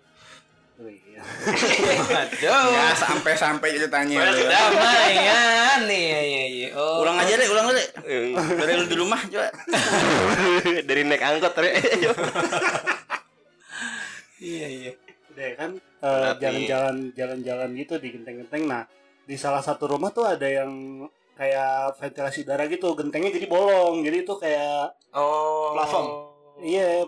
Oh, 0.74 0.90
iya. 0.90 1.22
Aduh. 1.22 2.66
Ya 2.74 2.90
sampai 2.98 3.32
sampai 3.38 3.78
ceritanya. 3.78 4.26
lu. 4.26 4.42
Damaian 4.42 5.80
nih. 5.86 6.02
Iya, 6.02 6.20
iya, 6.20 6.44
iya. 6.50 6.68
Oh. 6.74 7.06
Ulang 7.06 7.14
aja 7.14 7.38
deh, 7.38 7.46
ulang 7.46 7.70
deh. 7.70 7.88
Dari 8.34 8.72
lu 8.74 8.84
di 8.84 8.96
rumah 8.98 9.22
coba. 9.22 9.54
Dari 10.90 11.02
naik 11.06 11.22
angkot 11.22 11.54
Re. 11.54 11.70
Iya, 14.42 14.66
iya. 14.66 14.92
Udah 15.30 15.50
kan 15.58 15.70
eh, 15.78 16.30
jalan-jalan 16.38 16.96
jalan-jalan 17.14 17.70
gitu 17.74 17.94
di 17.98 18.08
genteng-genteng. 18.10 18.62
Nah, 18.66 18.82
di 19.24 19.34
salah 19.34 19.62
satu 19.62 19.86
rumah 19.88 20.10
tuh 20.10 20.26
ada 20.26 20.46
yang 20.46 20.70
kayak 21.34 21.98
ventilasi 21.98 22.42
udara 22.42 22.66
gitu, 22.66 22.94
gentengnya 22.94 23.30
jadi 23.30 23.46
bolong. 23.46 24.02
Jadi 24.02 24.16
itu 24.22 24.34
kayak 24.36 24.94
Oh. 25.14 25.70
Plafon. 25.74 26.04
iya 26.62 27.02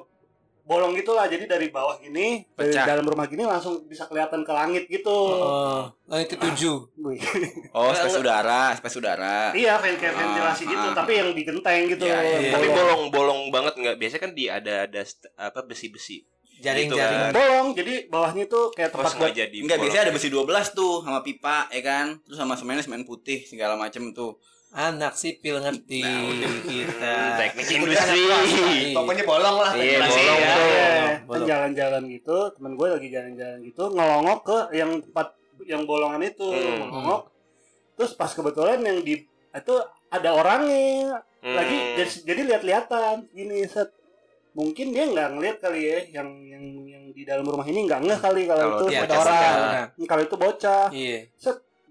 bolong 0.67 0.93
gitu 0.93 1.15
lah. 1.15 1.25
Jadi 1.25 1.47
dari 1.47 1.71
bawah 1.71 1.95
gini, 1.97 2.43
dari 2.53 2.75
Pecah. 2.75 2.85
dalam 2.85 3.07
rumah 3.07 3.25
gini 3.25 3.47
langsung 3.47 3.87
bisa 3.87 4.05
kelihatan 4.05 4.43
ke 4.43 4.51
langit 4.51 4.85
gitu. 4.87 5.15
Oh, 5.15 5.87
langit 6.05 6.35
ketujuh. 6.35 6.77
Oh, 7.71 7.95
space 7.95 8.19
udara, 8.19 8.75
space 8.75 8.99
udara. 8.99 9.55
Iya, 9.55 9.79
ven- 9.79 9.95
kayak 9.95 10.13
Ah, 10.13 10.19
ventilasi 10.21 10.65
gitu, 10.67 10.87
ah. 10.91 10.93
tapi 10.93 11.13
yang 11.15 11.31
di 11.31 11.43
genteng 11.47 11.87
gitu. 11.87 12.05
Iya, 12.05 12.19
iya, 12.19 12.39
iya. 12.41 12.53
Tapi 12.53 12.67
bolong. 12.67 12.83
bolong-bolong 13.09 13.41
banget 13.49 13.75
nggak? 13.79 13.97
Biasanya 13.97 14.23
kan 14.23 14.33
di 14.35 14.45
ada 14.51 14.75
ada 14.85 15.03
apa 15.39 15.61
besi-besi. 15.63 16.27
Jaring-jaring. 16.57 17.19
Gitu 17.21 17.27
kan. 17.29 17.33
bolong, 17.37 17.67
jadi 17.77 17.95
bawahnya 18.09 18.45
tuh 18.49 18.73
kayak 18.73 18.91
tempat 18.91 19.13
buat 19.15 19.31
jadi. 19.31 19.57
Enggak, 19.61 19.77
bolong. 19.77 19.87
biasanya 19.87 20.03
ada 20.09 20.15
besi 20.17 20.29
12 20.33 20.67
tuh 20.73 21.05
sama 21.05 21.21
pipa, 21.21 21.69
ya 21.69 21.83
kan? 21.85 22.07
Terus 22.25 22.39
sama 22.41 22.57
semennya 22.57 22.83
semen 22.83 23.05
putih 23.05 23.45
segala 23.45 23.77
macem 23.77 24.11
tuh. 24.11 24.41
Anak 24.77 25.17
sipil 25.17 25.57
ngerti 25.57 26.05
kita. 26.63 27.17
teknik 27.41 27.67
industri. 27.73 28.23
Pokoknya 28.93 29.25
bolong 29.25 29.57
lah. 29.57 29.73
Iya, 29.73 30.05
bolong 30.05 30.39
ya. 30.39 30.53
tuh. 30.53 30.69
Kan 31.27 31.43
jalan-jalan 31.43 32.03
gitu, 32.07 32.37
temen 32.53 32.73
gue 32.77 32.89
lagi 32.93 33.09
jalan-jalan 33.09 33.59
gitu, 33.65 33.83
ngelongok 33.89 34.41
ke 34.45 34.59
yang 34.77 35.01
tempat 35.01 35.33
yang 35.65 35.83
bolongan 35.83 36.21
itu, 36.21 36.45
Hmm. 36.45 36.93
ngelongok. 36.93 37.23
Terus 37.97 38.13
pas 38.13 38.29
kebetulan 38.29 38.85
yang 38.85 39.01
di 39.01 39.25
itu 39.51 39.75
ada 40.07 40.31
orangnya 40.31 41.25
Hmm. 41.41 41.57
lagi 41.57 41.77
jadi, 41.97 42.13
jadi 42.27 42.41
lihat-lihatan 42.45 43.33
gini 43.33 43.65
set 43.65 43.89
mungkin 44.53 44.89
dia 44.89 45.05
nggak 45.05 45.29
ngeliat 45.33 45.57
kali 45.59 45.81
ya 45.81 45.99
yang 46.13 46.29
yang 46.43 46.65
yang 46.85 47.05
di 47.11 47.23
dalam 47.25 47.45
rumah 47.45 47.65
ini 47.65 47.85
nggak 47.85 48.01
ngeh 48.03 48.19
kali 48.19 48.45
kalau 48.45 48.77
Kalau 48.77 48.89
itu 48.89 48.99
ada 48.99 49.17
orang 49.17 49.53
kalau 50.05 50.23
itu 50.23 50.37
bocah 50.37 50.85
Iya. 50.91 51.19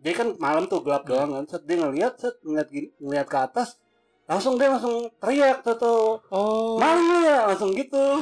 Dia 0.06 0.14
kan 0.14 0.38
malam 0.38 0.64
tuh 0.66 0.80
gelap 0.80 1.02
doang 1.04 1.34
kan 1.34 1.44
set 1.48 1.66
dia 1.66 1.76
ngeliat 1.76 2.14
set 2.16 2.38
ngeliat 2.40 2.70
gini- 2.70 2.94
ngeliat 3.00 3.26
ke 3.26 3.38
atas 3.40 3.82
langsung 4.24 4.54
dia 4.54 4.70
langsung 4.70 5.10
teriak 5.18 5.60
tuh 5.60 5.76
tuh 5.76 6.22
Oh. 6.30 6.78
maling 6.78 7.26
ya 7.26 7.50
langsung 7.50 7.74
gitu 7.74 8.22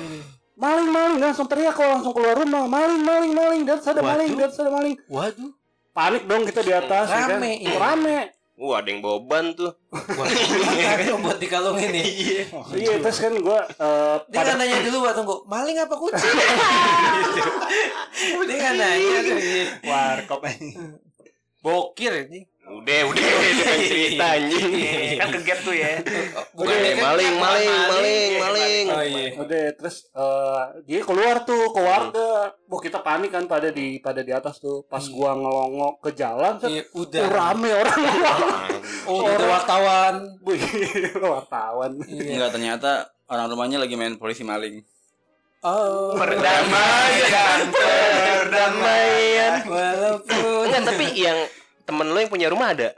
maling 0.55 0.87
maling 0.87 1.15
dia 1.17 1.27
langsung 1.27 1.43
teriak 1.45 1.71
kok 1.71 1.83
langsung 1.83 2.11
keluar 2.11 2.35
rumah 2.35 2.63
maling 2.65 3.01
maling 3.01 3.33
maling 3.33 3.61
dan 3.63 3.77
ada 3.77 3.99
maling 4.01 4.31
dan 4.33 4.47
ada 4.47 4.71
maling 4.71 4.95
Waduh. 5.07 5.51
panik 5.91 6.23
dong 6.23 6.43
kita 6.43 6.61
di 6.61 6.71
atas 6.71 7.05
ya 7.05 7.19
kan? 7.25 7.37
Rame, 7.37 7.51
iya. 7.59 7.75
rame 7.75 8.19
Wah, 8.53 8.79
ada 8.79 8.85
yang 8.85 9.01
bawa 9.01 9.17
ban 9.19 9.49
tuh. 9.51 9.73
Wah, 9.89 10.29
buat 11.25 11.41
dikalungin 11.41 11.89
nih. 11.89 12.05
iya 12.77 13.01
terus 13.01 13.17
kan 13.17 13.33
gue 13.33 13.59
uh, 13.75 14.15
Dia 14.29 14.39
nggak 14.39 14.55
nanya 14.55 14.77
dulu 14.85 14.97
Pak 15.01 15.13
tunggu, 15.17 15.35
maling 15.43 15.73
apa 15.73 15.95
kucing? 15.97 16.21
Dia 18.45 18.55
nggak 18.55 18.75
nanya 18.77 19.17
tuh. 19.25 19.37
iya. 19.37 19.65
Warkop 19.81 20.41
ini. 20.47 20.69
Bokir 21.63 22.27
ini. 22.27 22.43
Udah, 22.63 22.99
udah, 23.11 23.23
cerita 23.87 24.39
anjing. 24.39 24.71
Kan 25.19 25.29
kegap 25.35 25.59
tuh 25.67 25.75
ya. 25.75 25.99
Bukan 26.55 26.71
Eh, 26.71 26.95
kan 26.95 27.11
maling, 27.11 27.35
maling, 27.35 27.71
maling, 27.91 28.31
maling. 28.39 28.85
Oh 28.87 29.03
iya. 29.03 29.29
Udah 29.35 29.63
terus 29.75 30.07
eh, 30.11 30.61
dia 30.87 30.99
keluar 31.03 31.43
tuh 31.43 31.71
ke 31.75 31.79
warga. 31.83 32.55
Wah 32.67 32.79
kita 32.79 33.03
panik 33.03 33.35
kan 33.35 33.47
pada 33.51 33.67
di 33.71 33.99
pada 33.99 34.23
di 34.23 34.31
atas 34.31 34.63
tuh. 34.63 34.87
Pas 34.87 35.03
gua 35.11 35.35
ngelongok 35.35 36.07
ke 36.07 36.09
jalan, 36.15 36.55
set, 36.59 36.71
Iya, 36.71 36.83
oh, 36.95 37.03
udah. 37.03 37.23
rame 37.31 37.69
orang. 37.71 37.99
Oh, 39.03 39.27
itu 39.27 39.43
wartawan. 39.43 40.15
Wih, 40.47 40.63
wartawan. 41.19 41.91
Iya. 42.07 42.31
Enggak, 42.39 42.51
ternyata 42.55 42.91
orang 43.27 43.51
rumahnya 43.51 43.77
lagi 43.83 43.99
main 43.99 44.15
polisi 44.15 44.47
maling. 44.47 44.79
Oh. 45.63 46.11
Perdamaian, 46.19 47.59
perdamaian. 47.71 49.53
Walaupun 49.63 50.67
Enggak, 50.67 50.83
tapi 50.91 51.05
yang 51.15 51.39
temen 51.87 52.11
lo 52.11 52.19
yang 52.19 52.27
punya 52.27 52.51
rumah 52.51 52.75
ada? 52.75 52.91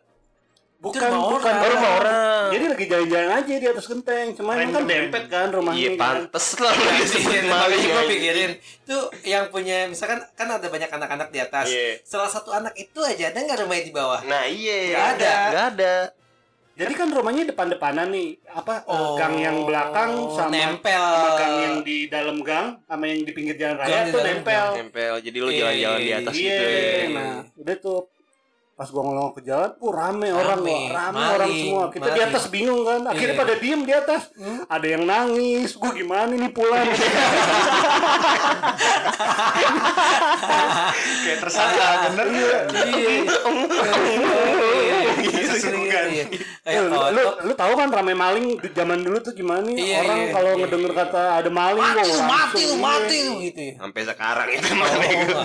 Bukan, 0.82 0.98
rumah 0.98 1.30
bukan 1.38 1.54
orang. 1.54 1.62
Oh, 1.62 1.70
rumah 1.78 1.92
orang. 2.02 2.46
Jadi 2.54 2.66
lagi 2.70 2.86
jalan-jalan 2.90 3.30
aja 3.38 3.54
di 3.58 3.68
atas 3.70 3.86
genteng. 3.86 4.28
Cuman 4.38 4.54
Main 4.58 4.70
kan 4.74 4.84
dempet 4.86 5.24
kan 5.30 5.48
rumahnya. 5.54 5.78
Iya, 5.82 5.90
pantes 5.98 6.46
lah 6.62 6.74
lo 6.74 6.90
disebut 6.94 7.32
Iya, 7.34 7.42
maling. 7.50 7.82
gue 7.86 8.04
pikirin 8.10 8.52
tuh 8.86 9.04
yang 9.26 9.46
punya 9.54 9.86
misalkan 9.86 10.26
kan 10.34 10.48
ada 10.50 10.66
banyak 10.66 10.90
anak-anak 10.90 11.30
di 11.30 11.40
atas. 11.42 11.70
Iya. 11.70 12.02
Salah 12.02 12.30
satu 12.30 12.50
anak 12.50 12.74
itu 12.78 12.98
aja 13.02 13.30
ada 13.30 13.40
nggak 13.46 13.66
rumahnya 13.66 13.86
di 13.86 13.94
bawah? 13.94 14.22
Nah, 14.26 14.46
iya. 14.46 14.94
Nggak 14.94 15.10
ada. 15.18 15.34
Nggak 15.54 15.66
ada. 15.78 15.96
Jadi 16.76 16.92
kan 16.92 17.08
rumahnya 17.08 17.48
depan-depanan 17.48 18.12
nih. 18.12 18.36
Apa 18.52 18.84
eh, 18.84 18.92
Oh, 18.92 19.16
gang 19.16 19.36
yang 19.38 19.64
belakang 19.64 20.12
sama 20.30 20.52
nempel. 20.52 20.92
sama 20.92 21.30
gang 21.34 21.56
yang 21.58 21.76
di 21.82 21.98
dalam 22.06 22.38
gang 22.40 22.76
sama 22.84 23.04
yang 23.06 23.24
di 23.24 23.32
pinggir 23.32 23.56
jalan 23.56 23.80
raya 23.80 24.04
di 24.04 24.12
tuh 24.12 24.20
nempel. 24.22 24.68
Nempel. 24.76 25.14
Jadi 25.18 25.38
Iya, 25.38 25.56
jalan-jalan 25.56 26.00
di 26.00 26.12
atas 26.14 26.34
Iya, 26.36 26.52
gitu 26.52 26.66
ya. 26.68 27.08
nah 27.10 27.34
udah 27.56 27.78
tuh 27.78 28.00
pas 28.76 28.92
gua 28.92 29.08
ngelong 29.08 29.32
ke 29.32 29.42
jalan, 29.42 29.72
uh 29.72 29.88
rame, 29.90 30.28
orang 30.30 30.60
Rame, 30.60 30.68
wah, 30.68 30.92
rame 30.92 31.16
maling, 31.16 31.32
orang 31.32 31.48
semua. 31.56 31.84
Kita 31.88 32.04
di 32.06 32.12
maling. 32.12 32.28
atas 32.28 32.44
bingung 32.52 32.84
kan, 32.84 33.08
akhirnya 33.08 33.32
Iya. 33.32 33.40
pada 33.40 33.54
diem 33.56 33.82
di 33.82 33.94
atas. 33.96 34.22
Hmm? 34.36 34.60
Ada 34.68 34.88
yang 34.90 35.04
nangis, 35.08 35.70
gua 35.74 35.92
gimana 35.92 36.28
nih 36.28 36.52
pulang? 36.52 36.84
Kayak 41.24 41.40
tersangka 41.40 41.88
bener. 42.12 42.28
Iya. 42.28 42.60
Iya. 46.16 46.26
Kayak 46.66 46.82
lu, 46.82 46.90
lu, 46.90 46.96
kotok. 46.98 47.36
lu 47.46 47.54
tahu 47.54 47.74
kan 47.76 47.88
rame 47.92 48.14
maling 48.14 48.46
di 48.58 48.70
zaman 48.72 49.00
dulu 49.04 49.18
tuh 49.20 49.34
gimana 49.34 49.68
nih? 49.68 49.76
Iya, 49.78 49.98
orang 50.02 50.20
iya, 50.20 50.32
kalau 50.32 50.52
iya, 50.52 50.60
ngedenger 50.64 50.92
iya. 50.92 51.00
kata 51.04 51.22
ada 51.38 51.50
maling, 51.52 51.84
Mati 51.86 52.10
lu, 52.10 52.24
mati 52.26 52.62
lu, 52.64 52.74
iya. 52.74 52.76
mati 52.80 53.18
lu 53.22 53.34
gitu 53.44 53.60
ya. 53.62 53.74
Sampai 53.78 54.02
sekarang 54.04 54.48
itu 54.50 54.66
Oh, 54.66 54.78
mana 54.80 54.96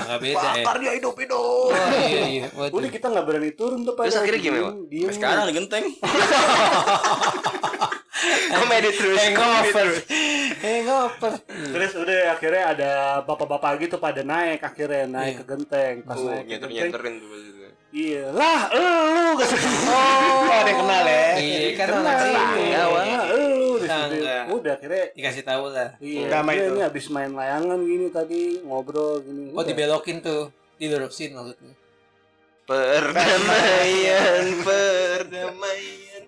nggak 0.00 0.20
beda 0.20 0.38
ya. 0.40 0.64
Bakar 0.64 0.76
dia 0.78 0.92
hidup-hidup. 0.96 1.68
Oh, 1.70 1.74
iya 2.00 2.22
iya. 2.26 2.46
Waduh. 2.54 2.76
Udah 2.78 2.88
kita 2.88 3.06
nggak 3.10 3.24
berani 3.26 3.50
turun 3.52 3.80
tuh 3.82 3.94
Terus 3.94 4.14
pada 4.14 4.22
akhirnya 4.22 4.40
gimana, 4.40 4.70
Sampai 4.80 5.14
sekarang 5.14 5.44
di 5.44 5.54
genteng. 5.54 5.84
Komedi 8.50 8.90
terus. 8.92 9.16
Hangover. 9.16 9.88
Hangover. 10.60 11.32
Terus 11.48 11.92
udah 11.96 12.20
akhirnya 12.36 12.64
ada 12.76 12.90
bapak-bapak 13.24 13.80
gitu 13.80 13.96
pada 13.96 14.20
naik 14.20 14.60
akhirnya 14.60 15.08
naik 15.08 15.34
Iya. 15.34 15.40
ke 15.40 15.44
genteng 15.48 15.94
pas 16.04 16.18
Oh, 16.18 16.28
naik 16.28 16.46
ke 16.60 16.68
genteng 16.68 17.16
nyenter-nyenterin 17.90 17.98
tuh. 17.98 17.98
pas 17.98 17.98
itu. 17.98 17.98
iya 17.98 18.24
lah 18.30 18.60
lu 18.70 19.30
kata 19.34 19.56
Oh, 19.90 20.46
ada 20.46 20.64
yang 20.64 20.78
kenal 20.78 21.04
ya. 21.04 21.26
Iya 21.36 21.68
kan 21.74 21.86
Kenal. 21.86 22.00
anak 22.00 22.16
sini. 22.20 22.62
Iya, 22.62 22.82
Wak. 22.86 23.02
Lah, 23.02 23.24
lu 23.28 23.48
di 23.72 23.80
situ. 23.80 23.88
Tangga. 23.90 24.36
udah 24.50 24.72
akhirnya 24.72 25.04
Dikasih 25.12 25.42
tahu 25.42 25.64
lah. 25.68 25.88
iya 25.98 26.26
Damai 26.28 26.54
dia 26.54 26.62
tuh. 26.62 26.70
ini 26.70 26.80
habis 26.82 27.06
main 27.08 27.32
layangan 27.32 27.78
gini 27.80 28.06
tadi 28.08 28.40
ngobrol 28.62 29.18
gini 29.20 29.50
Oh 29.50 29.56
Udah. 29.56 29.66
dibelokin 29.66 30.16
tuh. 30.20 30.42
Dilurusin 30.76 31.30
maksudnya. 31.32 31.74
Perdamaian, 32.64 34.44
perdamaian. 34.66 36.22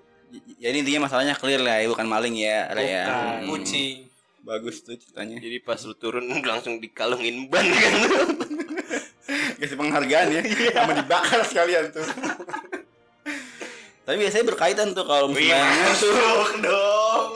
Jadi 0.59 0.77
intinya 0.77 1.07
masalahnya 1.07 1.35
clear 1.35 1.59
lah 1.59 1.79
ya, 1.79 1.87
bukan 1.87 2.05
maling 2.05 2.35
ya, 2.35 2.67
Re 2.69 2.83
ya. 2.83 3.05
Bukan. 3.05 3.15
Hmm. 3.15 3.49
Kucing. 3.49 3.97
Bagus 4.43 4.83
tuh 4.83 4.95
ceritanya. 4.95 5.39
Jadi 5.39 5.59
pas 5.59 5.79
lu 5.79 5.95
turun 5.95 6.27
langsung 6.45 6.79
dikalungin 6.79 7.47
ban 7.47 7.63
kan. 7.63 7.95
Kasih 9.63 9.79
penghargaan 9.79 10.27
ya, 10.35 10.43
sama 10.75 10.91
dibakar 10.91 11.41
sekalian 11.47 11.95
tuh. 11.95 12.03
Tapi 14.03 14.17
biasanya 14.19 14.45
berkaitan 14.51 14.91
tuh 14.91 15.07
kalau 15.07 15.31
musim 15.31 15.47
bayangan 15.47 15.87
Masuk 15.87 16.51
dong. 16.67 17.31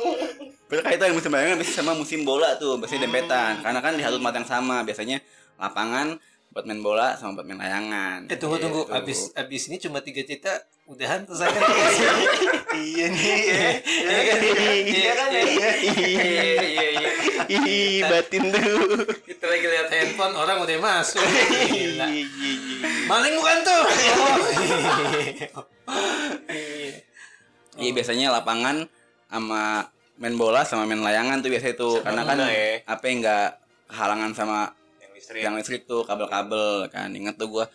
berkaitan 0.67 1.15
musim 1.15 1.31
bayangan 1.31 1.63
biasanya 1.63 1.79
sama 1.79 1.95
musim 1.95 2.27
bola 2.27 2.59
tuh 2.59 2.75
biasanya 2.83 3.07
dempetan 3.07 3.63
karena 3.63 3.79
kan 3.79 3.95
di 3.95 4.03
satu 4.03 4.19
tempat 4.19 4.35
yang 4.43 4.49
sama 4.51 4.77
biasanya 4.83 5.23
lapangan 5.63 6.19
buat 6.57 6.65
main 6.65 6.81
bola 6.81 7.13
sama 7.21 7.37
buat 7.37 7.45
main 7.45 7.61
layangan. 7.61 8.33
Eh 8.33 8.41
tunggu 8.41 8.57
tunggu 8.57 8.89
Gitu. 8.89 8.97
abis 8.97 9.19
abis 9.37 9.63
ini 9.69 9.77
cuma 9.77 10.01
tiga 10.01 10.25
cerita 10.25 10.57
udahan 10.89 11.29
selesai 11.29 11.53
kan? 11.53 11.61
iya 12.81 13.07
nih 13.13 13.29
ya. 13.45 13.61
Iya 13.85 14.21
kan? 14.25 14.39
Iya 14.89 15.13
kan? 15.13 15.29
Iya 15.37 15.69
iya 16.65 16.87
iya. 16.97 17.11
Ih, 17.45 18.01
batin 18.09 18.49
tuh. 18.49 19.05
Kita 19.21 19.45
lagi 19.45 19.67
lihat 19.69 19.89
handphone 19.93 20.33
orang 20.33 20.57
udah 20.65 20.77
masuk. 20.81 21.21
Gila. 21.69 22.09
Maling 23.05 23.35
bukan 23.37 23.59
tuh. 23.61 23.83
Iya. 23.93 25.49
Iya 27.77 27.91
biasanya 27.93 28.33
lapangan 28.33 28.89
sama 29.29 29.93
main 30.17 30.35
bola 30.41 30.65
sama 30.65 30.89
main 30.89 31.05
layangan 31.05 31.45
tuh 31.45 31.53
biasa 31.53 31.77
itu 31.77 32.01
karena 32.01 32.25
kan 32.25 32.41
ya. 32.49 32.81
apa 32.89 33.05
yang 33.05 33.21
nggak 33.21 33.49
halangan 33.93 34.33
sama 34.33 34.73
listrik. 35.27 35.43
yang 35.43 35.55
listrik 35.59 35.83
tuh 35.85 36.07
kabel-kabel 36.07 36.87
kan 36.87 37.11
inget 37.11 37.35
tuh 37.35 37.51
gua 37.51 37.67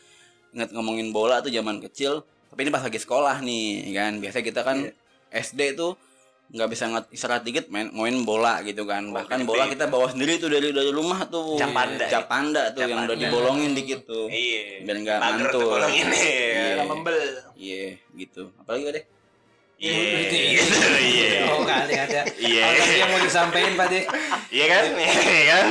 inget 0.55 0.71
ngomongin 0.71 1.11
bola 1.11 1.43
tuh 1.43 1.51
zaman 1.51 1.83
kecil 1.83 2.23
tapi 2.47 2.63
ini 2.63 2.71
pas 2.71 2.79
lagi 2.79 2.95
sekolah 2.95 3.43
nih 3.43 3.91
kan 3.91 4.23
biasa 4.23 4.39
kita 4.39 4.63
kan 4.63 4.87
SD 5.31 5.75
tuh 5.75 5.99
nggak 6.51 6.67
bisa 6.67 6.83
ngat 6.87 7.05
istirahat 7.11 7.43
dikit 7.43 7.71
main 7.71 7.87
main 7.91 8.27
bola 8.27 8.59
gitu 8.63 8.83
kan 8.83 9.07
bahkan 9.11 9.43
bola 9.43 9.67
kita 9.67 9.87
bawa 9.87 10.11
sendiri 10.11 10.35
tuh 10.35 10.51
dari 10.51 10.71
dari 10.71 10.91
rumah 10.91 11.23
tuh 11.27 11.55
Capanda. 11.55 12.07
capanda 12.07 12.71
tuh 12.71 12.83
yang 12.83 13.07
udah 13.07 13.15
dibolongin 13.15 13.71
dikit 13.71 14.03
tuh 14.03 14.27
Iya. 14.27 14.83
biar 14.83 14.97
nggak 14.99 15.19
Pagar 15.19 15.35
mantul. 15.47 15.79
Iya. 15.91 16.83
Membel. 16.83 17.19
iya 17.55 17.95
gitu 18.15 18.51
apalagi 18.59 18.83
deh 18.91 19.05
Iya. 19.81 19.97
Iya. 19.97 20.61
gitu, 20.61 20.87
Iya. 20.93 21.31
Oh 21.57 21.65
kali 21.65 21.93
ada. 21.97 22.21
Iya. 22.37 22.61
Ada 22.61 22.77
lagi 22.77 22.97
yang 23.01 23.09
mau 23.09 23.17
disampaikan 23.17 23.73
Pak 23.73 23.87
De. 23.89 23.99
Iya 24.53 24.65
kan? 24.69 24.83
Iya 24.93 25.43
kan? 25.49 25.65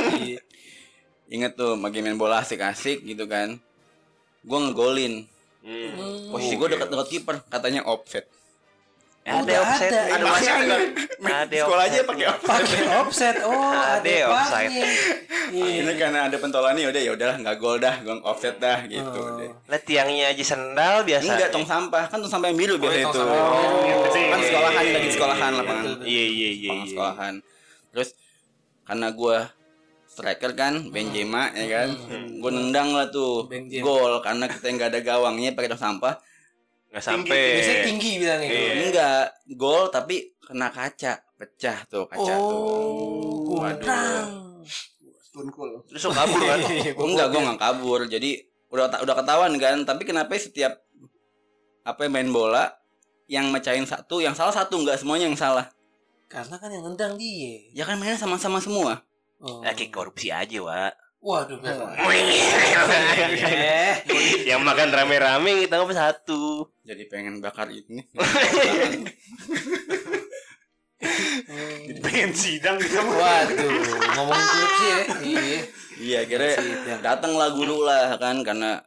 Iya. 1.31 1.47
inget 1.47 1.55
tuh 1.55 1.79
lagi 1.79 2.03
main 2.03 2.19
bola 2.19 2.43
asik-asik 2.43 2.99
gitu 3.01 3.23
kan 3.25 3.55
gua 4.43 4.59
ngegolin 4.61 5.23
Hmm. 5.61 6.27
posisi 6.27 6.57
gua 6.57 6.67
deket-deket 6.67 7.07
kiper 7.07 7.35
katanya 7.47 7.81
offset 7.83 8.27
Ada 9.21 9.53
offset. 9.61 9.91
ada. 9.93 10.01
Ada 10.09 10.23
Makanya 10.25 10.33
offset. 10.51 10.65
kan, 10.65 10.81
Ada 11.45 11.57
sekolah 11.61 11.83
aja 11.83 11.93
offset. 11.93 12.09
pakai 12.09 12.25
offset 12.25 12.49
Pakai 12.49 12.81
offset. 12.97 13.35
Oh, 13.45 13.69
Ada 13.69 14.01
ada. 14.01 14.57
Iya. 15.51 15.77
ini 15.77 15.93
karena 15.93 16.19
ada 16.25 16.35
pentolan 16.35 16.73
nih 16.73 16.89
udah 16.89 17.01
ya 17.01 17.11
udahlah 17.13 17.37
nggak 17.37 17.55
gol 17.55 17.77
dah 17.77 17.95
gua 18.01 18.17
offset 18.25 18.57
dah 18.57 18.81
gitu 18.83 19.05
Oh. 19.13 19.37
deh 19.37 19.53
Lah 19.67 19.79
tiangnya 19.79 20.33
aja 20.33 20.41
sendal 20.43 21.05
biasa. 21.05 21.29
enggak 21.29 21.49
tong 21.49 21.63
sampah 21.63 22.09
kan 22.09 22.17
tong 22.17 22.33
sampah 22.33 22.49
yang 22.49 22.57
biru 22.57 22.75
biasa 22.75 22.97
iya, 22.97 23.05
tong 23.05 23.13
itu. 23.13 23.21
Oh, 23.21 24.09
kan 24.09 24.17
iya, 24.17 24.41
sekolahan 24.41 24.81
iya, 24.81 24.91
lagi 24.91 25.05
iya, 25.05 25.13
sekolahan 25.13 25.51
iya, 25.53 25.59
lapangan. 25.61 25.85
Iya 26.01 26.25
iya 26.25 26.49
iya. 26.49 26.49
lapangan 26.65 26.81
iya. 26.81 26.89
sekolahan 26.89 27.33
terus 27.93 28.09
karena 28.81 29.07
gua 29.13 29.37
striker 30.11 30.51
kan 30.53 30.73
Benzema 30.85 31.49
ya 31.51 31.65
kan 31.71 31.89
Hmm. 31.95 32.37
gua 32.37 32.51
nendang 32.51 32.91
lah 32.91 33.07
tuh 33.07 33.47
Benzema. 33.47 33.81
gol 33.81 34.13
karena 34.19 34.45
kita 34.45 34.65
nggak 34.67 34.89
ada 34.89 34.99
gawangnya 35.01 35.51
pakai 35.51 35.69
tong 35.69 35.79
sampah 35.79 36.15
Nggak 36.91 36.99
Tinggi, 36.99 37.07
sampai. 37.23 37.39
Biasanya 37.55 37.81
tinggi 37.85 38.11
bilangnya. 38.17 38.49
Iya. 38.49 38.71
enggak 38.83 39.23
gol 39.53 39.83
tapi 39.87 40.15
kena 40.37 40.67
kaca 40.67 41.13
pecah 41.33 41.77
tuh 41.85 42.03
kaca 42.05 42.33
tuh 42.35 42.59
Oh, 43.47 43.57
Waduh. 43.57 43.79
kurang. 43.79 44.29
Stone 45.21 45.49
cool. 45.49 45.71
Terus 45.85 46.03
lo 46.03 46.11
kabur 46.13 46.39
kan? 46.41 46.59
enggak 47.07 47.27
gua 47.27 47.39
nggak 47.41 47.59
kabur 47.61 47.99
jadi 48.05 48.31
udah 48.67 48.99
udah 48.99 49.15
ketahuan 49.17 49.55
kan 49.55 49.79
tapi 49.81 50.03
kenapa 50.03 50.31
setiap 50.33 50.83
apa 51.81 52.05
main 52.05 52.27
bola 52.27 52.71
yang 53.25 53.47
mecahin 53.47 53.83
satu 53.83 54.19
yang 54.19 54.31
salah 54.31 54.51
satu 54.51 54.75
nggak 54.77 54.95
semuanya 54.95 55.25
yang 55.25 55.35
salah 55.37 55.71
Karena 56.27 56.55
kan 56.55 56.67
yang 56.67 56.83
nendang 56.85 57.15
dia. 57.15 57.59
ya 57.71 57.83
kan 57.83 57.95
mainnya 57.95 58.15
sama-sama 58.15 58.59
semua 58.59 59.03
Oh. 59.41 59.65
Lagi 59.65 59.89
korupsi 59.89 60.29
aja, 60.29 60.61
Wak. 60.61 60.93
Waduh, 61.21 61.57
betul. 61.61 61.85
Eh, 61.85 63.93
yang 64.49 64.65
makan 64.65 64.89
rame-rame 64.89 65.65
kita 65.65 65.77
ngapa 65.77 65.93
satu. 65.93 66.65
jadi 66.81 67.05
pengen 67.05 67.37
bakar 67.37 67.69
ini 67.69 68.01
Jadi 71.85 71.99
pengen 72.05 72.33
sidang 72.33 72.81
gitu. 72.81 72.97
Waduh, 72.97 73.69
ngomongin 74.17 74.45
korupsi 74.49 74.85
ya. 74.85 74.97
Iya. 75.21 75.59
iya 76.01 76.17
akhirnya 76.25 76.53
Sidang. 76.57 76.99
datanglah 77.05 77.49
guru 77.53 77.85
lah 77.85 78.17
kan 78.17 78.41
karena 78.41 78.81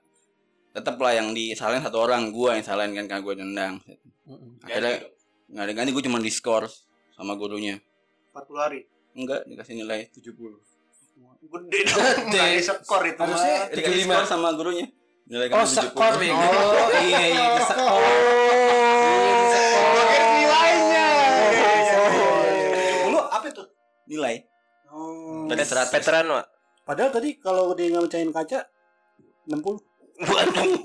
tetap 0.75 0.99
lah 0.99 1.14
yang 1.14 1.30
disalahin 1.34 1.82
satu 1.87 2.02
orang 2.02 2.34
gua 2.34 2.58
yang 2.58 2.66
salahin 2.66 2.99
kan 2.99 3.06
karena 3.06 3.23
gua 3.23 3.34
nendang 3.38 3.78
akhirnya 4.66 5.06
nggak 5.54 5.64
ada 5.70 5.73
ganti 5.75 5.90
gua 5.94 6.02
cuma 6.02 6.18
diskor 6.18 6.66
sama 7.14 7.38
gurunya 7.38 7.78
40 8.34 8.58
hari. 8.58 8.90
Enggak 9.14 9.40
dikasih 9.47 9.75
nilai 9.78 10.11
70 10.11 10.35
Gede 10.35 10.35
dong. 10.35 10.62
Gede. 11.44 12.46
Skor 12.66 13.03
itu 13.05 13.20
Harusnya 13.20 13.55
mah. 13.64 13.74
dikasih 13.74 14.05
75. 14.05 14.11
skor 14.11 14.27
sama 14.27 14.48
gurunya 14.53 14.87
nilai 15.24 15.46
Oh, 15.48 15.62
kami 15.62 15.64
70. 15.64 15.81
skor. 15.81 16.12
Oh, 16.12 16.90
iya 17.00 17.20
iya, 17.24 17.44
di 17.55 17.62
skor. 17.62 17.85
Oh. 17.85 18.03
Nilainya. 20.35 21.07
Dulu 23.05 23.20
apa 23.22 23.46
itu? 23.48 23.62
nilai 24.07 24.37
Oh. 24.90 25.50
100 25.66 25.90
Veteran, 25.90 26.27
Wak. 26.31 26.46
Padahal 26.85 27.11
tadi 27.11 27.35
kalau 27.37 27.74
dia 27.74 27.90
nggak 27.90 28.05
mecahin 28.07 28.31
kaca 28.31 28.62
60. 29.48 29.81
Waduh. 30.16 30.79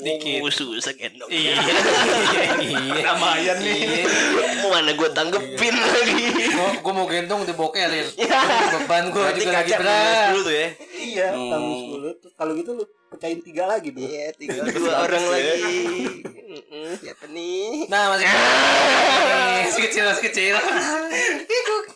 Dikit. 0.00 0.40
Susah 0.50 0.92
gendong. 0.92 1.26
Iya. 1.28 1.54
Iya. 2.64 3.02
Lumayan 3.06 3.56
nih. 3.58 3.78
Iya. 4.04 4.64
Mana 4.64 4.92
gue 4.92 5.08
tanggepin 5.10 5.74
lagi. 5.74 6.24
Gua, 6.50 6.68
gua 6.80 6.92
mau 6.94 7.06
gendong 7.06 7.42
di 7.42 7.52
bokel 7.52 7.86
ya. 7.86 8.04
Beban 8.72 9.10
gua 9.10 9.28
berarti 9.28 9.40
juga 9.40 9.54
lagi 9.56 9.72
berat. 9.74 10.28
10 10.32 10.40
tuh 10.40 10.54
ya 10.54 10.68
Iya, 10.94 11.26
Hmm. 11.32 11.50
tanggung 11.50 11.80
10. 11.92 12.12
Terus 12.16 12.32
Kalau 12.34 12.52
gitu 12.54 12.70
lu 12.72 12.84
pecahin 13.08 13.40
tiga 13.40 13.64
lagi, 13.64 13.88
Bro. 13.90 14.02
Iya, 14.02 14.26
tinggal 14.34 14.64
dua 14.66 14.94
orang 15.04 15.24
lagi. 15.24 15.78
Mm-mm, 16.44 16.88
Siapa 16.96 17.24
nih? 17.28 17.86
Nah, 17.86 18.02
masih 18.10 18.26
kecil, 19.84 20.02
masih 20.04 20.22
kecil, 20.22 20.22
kecil. 20.28 20.54
Ma- 20.54 21.93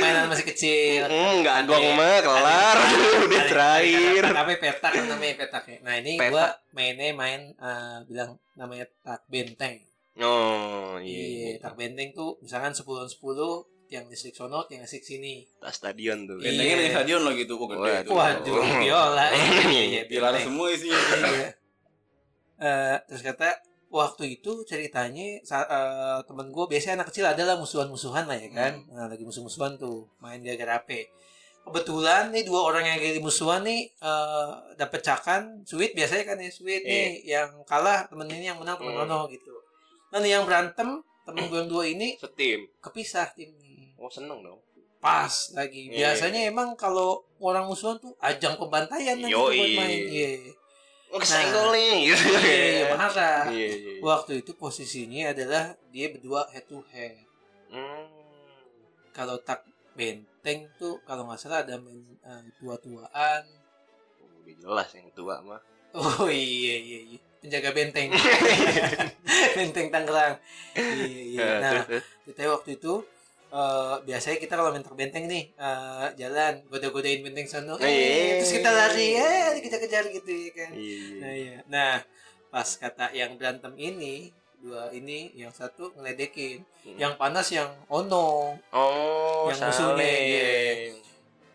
Mainan 0.00 0.26
masih 0.28 0.46
kecil. 0.46 1.02
Hmm, 1.08 1.40
Enggak 1.40 1.56
gong 1.66 1.86
mah 1.94 2.18
kelar. 2.20 2.76
Udah 3.26 3.42
terakhir. 3.48 4.22
Tapi 4.28 4.52
petak 4.60 4.92
kan 4.92 5.04
namanya 5.08 5.34
petak 5.40 5.64
ya. 5.66 5.78
Nah 5.82 5.94
ini 5.98 6.12
Petak. 6.16 6.30
gua 6.32 6.46
mainnya 6.72 7.12
main 7.12 7.40
eh, 7.52 7.96
bilang 8.04 8.36
namanya 8.54 8.86
tak 9.02 9.24
benteng. 9.26 9.80
Oh, 10.16 10.96
Iya, 10.96 11.24
iya. 11.28 11.48
tak 11.60 11.76
benteng 11.76 12.16
tuh 12.16 12.40
misalkan 12.40 12.72
10 12.72 12.84
10 12.84 13.20
yang 13.86 14.04
listrik 14.10 14.34
sono, 14.34 14.64
yang 14.72 14.82
listrik 14.82 15.04
sini. 15.04 15.44
Tas 15.60 15.76
stadion 15.76 16.24
tuh. 16.24 16.40
Iya. 16.40 16.56
bentengnya 16.56 16.76
di 16.80 16.88
stadion 16.90 17.20
loh 17.22 17.32
gitu 17.36 17.54
oh, 17.54 17.68
gede 17.68 17.92
itu 18.02 18.10
Waduh, 18.16 18.54
biola. 18.80 19.26
Iya, 19.76 20.02
iya, 20.08 20.40
semua 20.40 20.66
isinya 20.72 20.98
Iya. 21.20 21.48
Eh, 22.56 22.96
terus 23.04 23.20
kata 23.20 23.60
waktu 23.96 24.36
itu 24.36 24.62
ceritanya 24.62 25.40
eh, 25.40 26.18
temen 26.22 26.52
gue 26.52 26.64
biasanya 26.68 27.00
anak 27.00 27.08
kecil 27.08 27.24
adalah 27.24 27.56
musuhan-musuhan 27.56 28.28
lah 28.28 28.36
ya 28.36 28.50
kan. 28.50 28.72
Nah, 28.88 29.08
lagi 29.08 29.24
musuh-musuhan 29.24 29.74
tuh 29.76 30.04
main 30.20 30.38
dia 30.38 30.54
HP 30.54 31.08
kebetulan 31.66 32.30
nih 32.30 32.46
dua 32.46 32.62
orang 32.62 32.86
yang 32.86 32.94
lagi 32.96 33.18
musuhan 33.18 33.66
nih 33.66 33.90
eh 33.90 34.48
dapet 34.78 35.02
cakan 35.02 35.66
sweet 35.66 35.98
biasanya 35.98 36.22
kan 36.24 36.36
ya 36.38 36.46
sweet 36.46 36.86
nih 36.86 37.26
yang 37.26 37.50
kalah 37.66 38.06
temen 38.06 38.30
ini 38.30 38.46
yang 38.46 38.58
menang 38.62 38.78
temen 38.78 38.94
Hmm. 38.94 39.26
Gitu. 39.26 39.50
Nah 40.14 40.22
nih 40.22 40.38
yang 40.38 40.46
berantem 40.46 41.02
temen 41.26 41.50
gue 41.50 41.58
yang 41.58 41.66
dua 41.66 41.90
ini 41.90 42.14
Setim. 42.22 42.70
kepisah 42.78 43.34
timnya 43.34 43.90
Oh, 43.98 44.06
seneng 44.06 44.44
dong. 44.44 44.62
pas 44.96 45.30
lagi. 45.54 45.90
Iya. 45.90 46.14
biasanya 46.14 46.40
emang 46.46 46.78
kalau 46.78 47.26
orang 47.38 47.66
musuhan 47.66 47.98
tuh 47.98 48.14
ajang 48.22 48.54
pembantaian 48.56 49.18
nanti 49.18 49.34
buat 49.34 49.70
main 49.74 50.00
iya 50.06 50.30
Oh, 51.16 51.20
kesenggol 51.24 51.72
nih. 51.72 52.12
Gitu. 52.12 52.28
iya 52.44 52.66
iya, 52.68 52.84
marah 52.92 53.48
Iya, 53.48 53.68
iya. 53.72 53.92
Waktu 54.04 54.44
itu 54.44 54.52
posisinya 54.52 55.32
adalah 55.32 55.72
dia 55.88 56.12
berdua 56.12 56.44
head 56.52 56.68
to 56.68 56.84
head. 56.92 57.16
Hmm. 57.72 58.04
Kalau 59.16 59.40
tak 59.40 59.64
benteng 59.96 60.68
tuh 60.76 61.00
kalau 61.08 61.24
nggak 61.24 61.40
salah 61.40 61.64
ada 61.64 61.80
main 61.80 62.04
eh, 62.20 62.44
tua-tuaan. 62.60 63.48
Udah 64.44 64.54
jelas 64.60 64.88
yang 64.92 65.08
tua 65.16 65.40
mah. 65.40 65.60
Oh 65.96 66.28
iya 66.28 66.76
iya 66.76 67.00
iya. 67.16 67.18
Penjaga 67.40 67.72
benteng. 67.72 68.12
benteng 69.56 69.88
Tangerang. 69.88 70.36
Iya 70.76 71.20
iya. 71.32 71.48
Nah, 71.64 71.72
terus. 71.88 72.04
kita 72.28 72.44
waktu 72.52 72.76
itu 72.76 73.00
eh, 73.56 73.94
biasanya 74.04 74.36
kita 74.36 74.54
kalau 74.54 74.68
main 74.68 74.84
tak 74.84 74.92
benteng 74.94 75.24
nih 75.24 75.48
eh, 75.50 76.06
jalan 76.14 76.60
goda-godain 76.66 77.20
benteng 77.20 77.46
sono. 77.46 77.74
Iya. 77.76 77.88
Eh, 77.88 78.30
terus 78.38 78.52
kita 78.54 78.70
lari, 78.70 79.08
eh 79.14 79.48
dikejar-kejar 79.56 80.04
gitu 80.12 80.30
ya 80.30 80.50
kan. 80.52 80.70
Iya, 80.72 81.00
Nah, 81.16 81.32
iya. 81.32 81.32
iya. 81.32 81.58
Nah, 81.66 81.94
pas 82.48 82.68
kata 82.68 83.10
yang 83.12 83.34
berantem 83.34 83.72
ini, 83.74 84.28
dua 84.56 84.88
ini, 84.90 85.32
yang 85.34 85.50
satu 85.50 85.92
ngeledekin, 85.92 86.64
Hmm. 86.82 86.96
yang 86.96 87.12
panas 87.16 87.48
yang 87.48 87.68
Ono, 87.88 88.54
Oh, 88.70 89.48
Yang 89.48 89.58
musuhnya, 89.64 90.06
iya. 90.06 90.94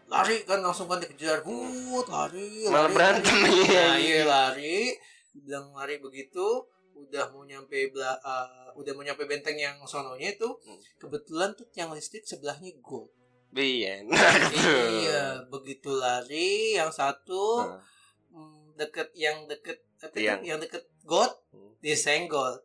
lari 0.06 0.44
kan 0.44 0.60
langsung 0.60 0.86
kan 0.86 1.00
dikejar, 1.00 1.40
but 1.42 2.08
lari, 2.08 2.68
Malah 2.68 2.84
lari. 2.84 2.94
berantem 2.94 3.36
Nah, 3.38 3.52
iya. 3.58 3.86
iya 3.98 4.22
lari, 4.24 4.96
bilang 5.34 5.72
lari 5.72 5.96
begitu, 5.98 6.68
udah 7.02 7.26
mau 7.30 7.42
nyampe 7.42 7.90
bela, 7.90 8.14
eh, 8.16 8.70
udah 8.74 8.92
mau 8.94 9.02
nyampe 9.02 9.26
benteng 9.26 9.58
yang 9.58 9.78
sononya 9.84 10.32
itu, 10.32 10.50
Hmm. 10.62 10.80
kebetulan 10.98 11.52
tuh 11.54 11.66
yang 11.74 11.90
listrik 11.92 12.24
sebelahnya 12.24 12.70
gold. 12.80 13.10
Iya. 13.52 14.08
iya 15.04 15.22
begitu 15.46 15.92
lari 15.92 16.80
yang 16.80 16.88
satu 16.88 17.60
Nah. 17.68 17.84
mm, 18.32 18.80
deket 18.80 19.12
yang 19.12 19.44
deket 19.44 19.84
apa? 20.00 20.16
Tiang. 20.16 20.40
yang 20.40 20.56
deket 20.58 20.88
got 21.04 21.36
Hmm. 21.52 21.76
disenggol 21.84 22.56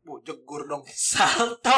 Bu, 0.00 0.16
jegur 0.24 0.64
dong. 0.64 0.80
salto 1.12 1.76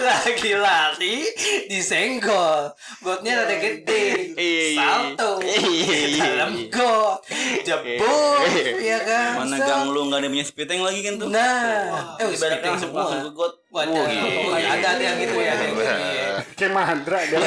lagi 0.00 0.52
lari 0.56 1.28
disenggol 1.68 2.72
gotnya 3.00 3.44
ada 3.44 3.52
gede 3.54 4.32
Iya. 4.32 4.72
salto 4.74 5.44
Iya. 5.44 6.24
dalam 6.24 6.52
got 6.68 7.20
jebur 7.62 8.48
ya 8.80 8.96
kan 8.98 9.44
Mana 9.44 9.56
gang 9.60 9.92
lu 9.92 10.08
nggak 10.08 10.24
ada 10.24 10.28
punya 10.28 10.42
spiteng 10.42 10.80
lagi 10.80 11.04
kan 11.04 11.20
tuh. 11.20 11.28
nah 11.28 12.16
eh 12.16 12.32
speeding 12.32 12.64
langsung 12.64 12.90
semua 12.90 13.12
ke 13.12 13.30
got. 13.30 13.52
Waduh, 13.74 13.90
Oh, 13.90 14.06
iya. 14.54 14.70
ada 14.70 14.86
ada 14.94 15.02
yang 15.02 15.18
gitu 15.18 15.34
ya, 15.34 15.50
ada 15.50 15.64
yang 15.66 15.74
gitu. 15.74 15.82
Iya. 15.90 16.28
Kayak 16.54 16.72
Mandra 16.72 17.18
dia. 17.26 17.38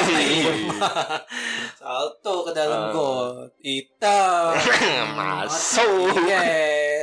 Salto 1.72 2.34
ke 2.44 2.52
dalam 2.52 2.80
Ah. 2.84 2.92
got, 2.92 3.48
hitam. 3.64 4.52
Masuk. 5.16 6.12
Iya, 6.20 6.38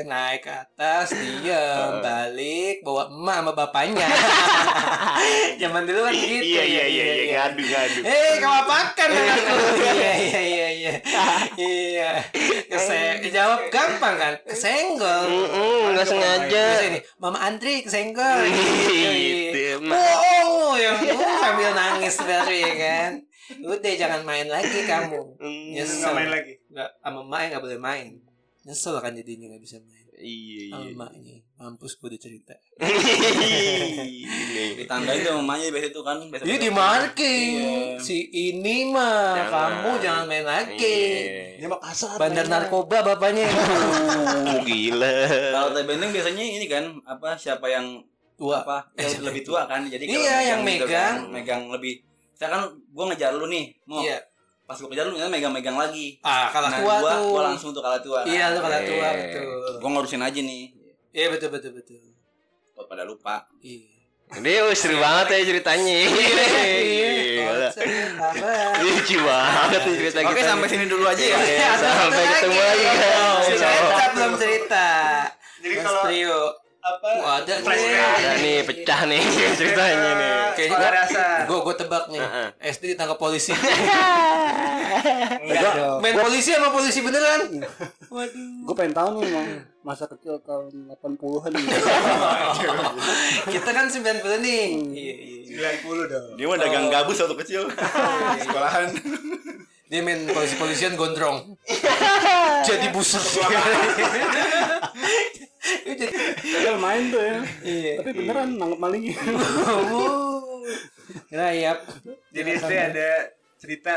naik 0.04 0.44
ke 0.44 0.52
atas, 0.52 1.16
diam, 1.16 2.04
balik, 2.04 2.84
bawa 2.84 3.08
emak 3.08 3.38
sama 3.40 3.52
bapaknya. 3.56 4.08
Zaman 5.62 5.88
dulu 5.88 6.04
kan 6.04 6.14
gitu. 6.14 6.44
Iya 6.44 6.64
ya, 6.64 6.66
iya 6.68 6.86
iya 6.86 7.06
iya 7.06 7.34
ngadu 7.40 7.64
ngadu. 7.64 8.00
Eh, 8.04 8.34
kamu 8.44 8.56
apakan 8.68 9.10
anakku? 9.16 9.56
Iya 9.96 10.14
iya 10.20 10.42
iya 10.44 10.68
iya. 10.68 10.94
Iya. 11.56 12.12
Kese 12.68 13.24
jawab 13.32 13.72
gampang 13.72 14.16
kan? 14.20 14.34
Kesenggol. 14.44 15.24
Nggak 15.96 16.08
sengaja. 16.08 16.66
Mama 17.22 17.40
Andri 17.40 17.86
kesenggol. 17.86 18.44
Gitu, 18.50 19.80
Mak. 19.86 19.96
Oh, 19.96 20.76
yang 20.76 21.00
uh, 21.00 21.36
sambil 21.40 21.72
nangis 21.72 22.16
baru 22.20 22.54
ya 22.54 22.74
kan. 22.76 23.12
Udah 23.62 23.94
jangan 23.94 24.22
main 24.26 24.50
lagi 24.50 24.80
kamu. 24.90 25.38
Mm, 25.38 25.66
Nyesel. 25.78 26.02
Nggak 26.02 26.14
main 26.18 26.30
lagi. 26.34 26.54
Nggak 26.74 26.90
sama 27.00 27.20
emaknya 27.22 27.48
nggak 27.54 27.64
boleh 27.64 27.80
main. 27.80 28.08
Nyesel 28.66 28.98
kan 28.98 29.14
jadinya 29.14 29.46
nggak 29.48 29.62
bisa 29.62 29.78
main. 29.80 30.02
Iya 30.16 30.64
Sama 30.72 30.82
iya. 30.82 30.92
emaknya. 30.92 31.36
Mampus 31.56 31.94
gue 31.96 32.08
udah 32.08 32.18
cerita. 32.18 32.56
Ini. 32.80 34.26
Ditandain 34.76 35.22
sama 35.22 35.38
mamanya 35.40 35.70
biasa 35.70 35.88
itu 35.88 36.02
kan. 36.02 36.18
Biasa 36.26 36.44
Ini 36.44 36.56
di 36.58 36.70
marking. 36.72 37.52
Iya. 37.62 38.02
Si 38.02 38.18
ini 38.26 38.90
mah 38.90 39.38
Jangan. 39.38 39.54
kamu 39.54 39.92
jangan 40.00 40.24
main 40.26 40.46
lagi. 40.46 40.82
Iya. 40.82 41.62
Dia 41.62 41.68
mah 41.68 41.80
kasar. 41.80 42.16
Bandar 42.16 42.42
mainnya. 42.42 42.58
narkoba 42.60 42.98
bapaknya. 43.04 43.46
Oh, 43.46 44.60
gila. 44.68 45.16
Kalau 45.52 45.70
teh 45.72 45.84
benteng 45.84 46.10
biasanya 46.10 46.44
ini 46.44 46.66
kan 46.66 46.84
apa 47.04 47.36
siapa 47.36 47.68
yang 47.68 48.02
Tua. 48.36 48.60
apa 48.60 48.84
yang 49.00 49.24
lebih 49.24 49.48
tua 49.48 49.64
kan 49.64 49.88
jadi 49.88 50.04
kalau 50.04 50.20
Iya, 50.20 50.36
yang 50.44 50.60
gitu 50.60 50.84
megang. 50.84 50.92
kan, 50.92 51.32
megang 51.32 51.62
lebih 51.72 52.04
misalkan 52.36 52.62
gua 52.92 53.08
ngejar 53.08 53.32
lu 53.32 53.48
nih 53.48 53.72
mau 53.88 54.04
Iya. 54.04 54.20
Pas 54.66 54.76
gua 54.76 54.90
kejar 54.90 55.06
lu 55.06 55.14
ternyata 55.14 55.30
megang-megang 55.30 55.78
lagi 55.78 56.18
Ah, 56.20 56.50
kalah 56.50 56.70
nah, 56.70 56.80
tua 56.80 56.96
gua, 56.98 57.12
tuh. 57.12 57.30
gua 57.30 57.42
langsung 57.48 57.70
tuh 57.70 57.80
kalah 57.80 58.02
tua 58.02 58.26
Iya, 58.26 58.50
lu 58.50 58.60
kalah 58.60 58.82
tua 58.82 59.08
Eh. 59.08 59.18
betul. 59.24 59.74
gua 59.78 59.90
ngurusin 59.92 60.20
aja 60.20 60.40
nih 60.40 60.64
Iya, 61.12 61.26
betul 61.30 61.50
betul 61.50 61.72
betul. 61.72 62.02
buat 62.74 62.86
pada 62.86 63.04
lupa 63.04 63.46
Iya. 63.62 63.94
Ini 64.26 64.58
oh, 64.60 64.74
seru 64.74 64.98
banget 64.98 65.38
ya 65.38 65.54
ceritanya. 65.54 65.98
Gila. 66.02 67.70
Lucu 68.82 69.18
banget 69.22 69.82
cerita 69.86 70.20
oke 70.24 70.34
kita. 70.34 70.50
sampai 70.50 70.68
sini 70.68 70.86
dulu 70.90 71.06
aja 71.06 71.22
ya 71.22 71.38
sampai 71.78 72.26
ketemu 72.26 72.58
lagi 72.58 72.86
belum 74.12 74.34
cerita. 74.34 74.88
Jadi 75.62 75.76
kalau. 75.78 76.65
Apa? 76.86 77.10
Wah, 77.18 77.34
ada 77.42 77.54
Flashback. 77.66 77.82
nih. 77.82 77.98
Ada 77.98 78.32
nih 78.38 78.58
pecah 78.62 79.00
nih 79.10 79.22
ceritanya 79.58 80.12
nih. 80.14 80.32
Kayaknya 80.54 80.78
gua, 80.78 80.92
dasar. 80.94 81.38
gua, 81.50 81.60
gua 81.66 81.76
tebak 81.76 82.04
nih. 82.14 82.22
SD 82.62 82.84
ditangkap 82.94 83.18
polisi. 83.18 83.52
Enggak 85.46 85.74
dong. 85.76 85.98
Main 86.02 86.16
polisi 86.22 86.54
sama 86.54 86.70
polisi 86.70 87.00
beneran. 87.02 87.42
Waduh. 88.10 88.50
Gue 88.70 88.76
pengen 88.78 88.94
tahu 88.94 89.10
nih 89.22 89.30
mau 89.34 89.46
masa 89.94 90.06
kecil 90.10 90.38
tahun 90.46 90.94
80-an 90.94 91.52
nih. 91.54 91.66
Kita 93.54 93.70
kan 93.74 93.86
90 93.90 94.46
nih. 94.46 94.66
Iya, 94.94 95.14
iya. 95.54 95.70
90 95.82 96.12
dong. 96.12 96.26
dia 96.38 96.46
mah 96.52 96.58
dagang 96.60 96.92
gabus 96.92 97.22
waktu 97.24 97.36
kecil 97.46 97.62
sekolahan 98.44 98.92
Dia 99.86 100.02
main 100.02 100.26
polisi-polisian 100.26 100.98
gondrong. 100.98 101.56
Jadi 102.68 102.90
busuk. 102.90 103.22
Padahal 106.56 106.80
main 106.80 107.04
tuh 107.08 107.22
ya. 107.22 107.38
Iya. 107.62 107.94
Tapi 108.00 108.10
beneran 108.14 108.50
nangkep 108.56 108.80
malingnya. 108.80 109.16
Rayap. 111.30 111.78
Jadi 112.36 112.50
SD 112.56 112.74
ada 112.74 113.10
cerita 113.56 113.92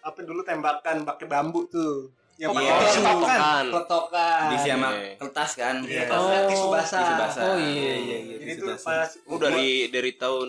apa 0.00 0.18
dulu 0.20 0.40
tembakan 0.42 1.04
pakai 1.04 1.26
bambu 1.26 1.66
tuh. 1.66 2.08
Yang 2.34 2.54
pakai 2.54 2.64
Iya. 2.64 2.76
tisu 2.86 3.02
kan. 3.20 3.64
Peletokan. 3.66 4.42
diisi 4.48 4.68
sama 4.68 4.88
Iya. 4.94 5.10
kertas 5.18 5.50
kan 5.52 5.74
Iya, 5.82 6.00
Kertas. 6.00 6.18
oh. 6.18 6.46
tisu 6.46 6.66
basah. 6.68 7.00
Tisu 7.02 7.14
basah. 7.16 7.42
Oh 7.44 7.56
iya 7.58 7.94
iya 7.98 8.16
iya. 8.20 8.36
Jadi 8.38 8.52
basah. 8.64 8.78
pas 9.02 9.10
Oh 9.26 9.36
dari 9.36 9.68
dari 9.88 10.12
tahun 10.14 10.48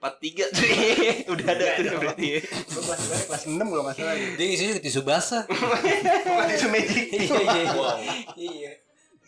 43 0.00 0.48
tuh. 0.48 0.64
Udah 1.36 1.46
ada 1.46 1.64
tuh 1.76 1.96
berarti. 1.98 2.26
ya. 2.26 2.40
Gua 2.42 2.82
kelas 2.82 3.00
berapa? 3.04 3.24
kelas 3.30 3.42
6 3.46 3.62
kalau 3.62 3.82
nggak 3.84 3.94
salah. 3.94 4.14
Dia 4.34 4.46
isinya 4.48 4.74
tisu 4.80 5.00
basah. 5.04 5.42
Bukan 6.26 6.46
tisu 6.50 6.66
magic. 6.68 7.06
Iya 7.10 7.36
iya. 7.38 7.62
Iya. 8.34 8.70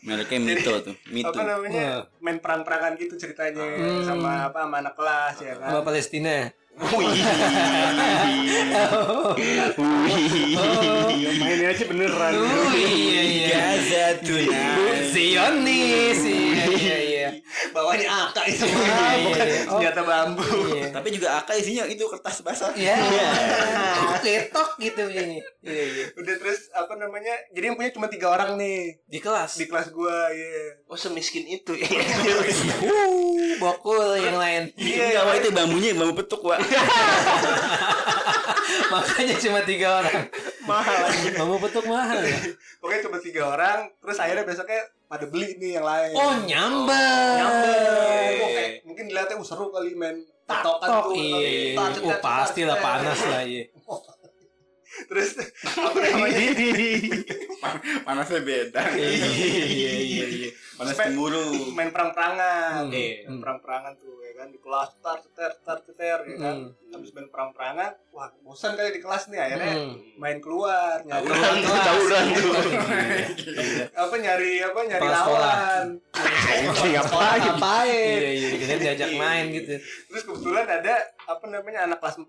Mereknya 0.02 0.38
mito 0.40 0.72
tuh 0.82 0.94
mito 1.08 1.30
Apa 1.30 1.42
namanya? 1.48 2.02
Wah. 2.02 2.18
Main 2.18 2.38
perang-perangan 2.38 2.92
gitu 2.96 3.14
ceritanya 3.14 3.62
Hmm. 3.62 4.02
sama 4.02 4.30
apa 4.44 4.58
sama 4.62 4.76
anak 4.78 4.94
kelas 4.94 5.34
ya 5.38 5.52
kan. 5.56 5.68
Sama 5.68 5.80
Palestina. 5.82 6.36
Wih. 6.72 7.12
Ya, 11.12 11.30
mainnya 11.36 11.68
aja 11.70 11.84
beneran. 11.84 12.32
Oh 12.34 12.72
iya 12.74 13.22
iya. 13.22 13.46
Gaza 13.48 14.04
tonight 14.20 15.12
Zionis. 15.12 16.20
Iya 16.24 16.96
iya 16.98 17.11
iya. 17.24 17.30
Bawahnya 17.70 18.06
AK 18.08 18.36
itu 18.46 18.64
Iya, 18.64 18.82
iya, 18.82 19.24
bukan 19.24 19.44
iya. 19.44 19.58
Oh. 19.62 19.70
senjata 19.76 20.00
bambu. 20.02 20.44
Iya. 20.72 20.86
tapi 20.90 21.08
juga 21.10 21.28
AK 21.38 21.48
isinya 21.56 21.82
itu 21.86 22.02
kertas 22.06 22.36
basah 22.40 22.70
Iya. 22.72 22.96
Ketok 24.18 24.68
gitu 24.78 25.02
ini. 25.06 25.38
Iya 25.60 25.82
iya. 25.84 26.04
Udah 26.14 26.34
terus 26.36 26.68
apa 26.72 26.92
namanya? 26.94 27.32
Jadi 27.50 27.64
yang 27.64 27.76
punya 27.76 27.90
cuma 27.90 28.06
tiga 28.06 28.28
orang 28.28 28.54
nih 28.54 29.00
Di 29.04 29.18
kelas. 29.18 29.54
di 29.54 29.64
kelas 29.64 29.88
gua, 29.90 30.28
iya. 30.28 30.76
Oh 30.84 30.94
semiskin 30.94 31.42
itu 31.46 31.72
bokul 33.58 34.16
yang 34.16 34.34
lain. 34.34 34.62
Iya, 34.74 35.22
Wah, 35.22 35.34
itu 35.34 35.50
bambunya 35.50 35.92
bambu 35.92 36.16
petuk, 36.16 36.40
Wak. 36.42 36.58
Makanya 38.92 39.34
cuma 39.38 39.60
tiga 39.62 39.88
orang. 40.00 40.18
Mahal. 40.62 41.00
Kamu 41.32 41.54
petuk 41.60 41.84
mahal 41.86 42.20
ya? 42.20 42.38
Pokoknya 42.78 43.00
cuma 43.02 43.16
tiga 43.18 43.42
orang, 43.48 43.78
terus 43.98 44.16
akhirnya 44.16 44.44
besoknya 44.44 44.80
pada 45.12 45.28
beli 45.28 45.60
nih 45.60 45.76
yang 45.76 45.84
lain. 45.84 46.12
Oh 46.16 46.32
nyamber. 46.48 47.36
nyamber. 47.36 47.68
Iya. 47.68 48.40
Oh, 48.40 48.48
kayak 48.48 48.70
mungkin 48.88 49.04
dilihatnya 49.12 49.36
uh, 49.36 49.44
seru 49.44 49.68
kali 49.68 49.92
main 49.92 50.24
petokan 50.48 50.88
Tok 50.88 51.04
tuh. 51.04 51.20
iya. 51.20 51.76
iya. 51.76 52.00
Oh 52.00 52.16
cet, 52.16 52.24
pasti 52.24 52.60
lah 52.64 52.80
panas 52.80 53.20
lah 53.28 53.44
iya. 53.44 53.68
Terus 55.08 55.30
apa 55.62 55.98
namanya? 56.04 56.40
Panasnya 58.06 58.40
beda. 58.40 58.80
Iya 58.92 59.08
iya 59.08 59.92
iya 59.96 60.24
iya. 60.28 60.50
Panas 60.72 60.92
Sampai 60.92 61.06
cemburu. 61.08 61.46
main 61.72 61.90
perang-perangan. 61.90 62.88
Hmm. 62.88 62.92
Iya, 62.92 63.28
main 63.28 63.38
perang-perangan 63.38 63.92
tuh 63.96 64.12
ya 64.18 64.32
kan 64.34 64.48
di 64.48 64.58
kelas 64.58 64.90
tar 64.98 65.18
tar 65.30 65.52
tar 65.60 65.78
tar 65.78 66.18
ya 66.22 66.36
kan. 66.36 66.56
Hmm. 66.66 66.90
Habis 66.90 67.10
main 67.12 67.28
perang-perangan, 67.28 67.92
wah 68.10 68.28
bosan 68.42 68.74
kali 68.74 68.90
di 68.90 69.00
kelas 69.00 69.28
nih 69.28 69.38
akhirnya 69.38 69.72
Hmm. 69.72 69.94
main 70.16 70.38
keluar 70.38 71.00
nyari 71.00 71.22
Tawuran 71.22 71.54
tuh, 71.62 71.76
tawuran 71.78 72.24
tuh. 72.30 72.52
apa 73.94 74.14
nyari 74.16 74.52
apa 74.60 74.80
nyari 74.82 75.06
lawan. 75.06 75.86
Ngapain? 76.82 77.38
Ngapain? 77.40 78.18
Iya 78.18 78.30
iya. 78.58 78.76
Diajak 78.76 79.10
main 79.14 79.44
gitu. 79.50 79.78
Terus 80.08 80.22
kebetulan 80.24 80.66
ada 80.66 80.94
apa 81.22 81.44
namanya 81.46 81.86
anak 81.86 81.98
kelas 81.98 82.18
4 82.18 82.26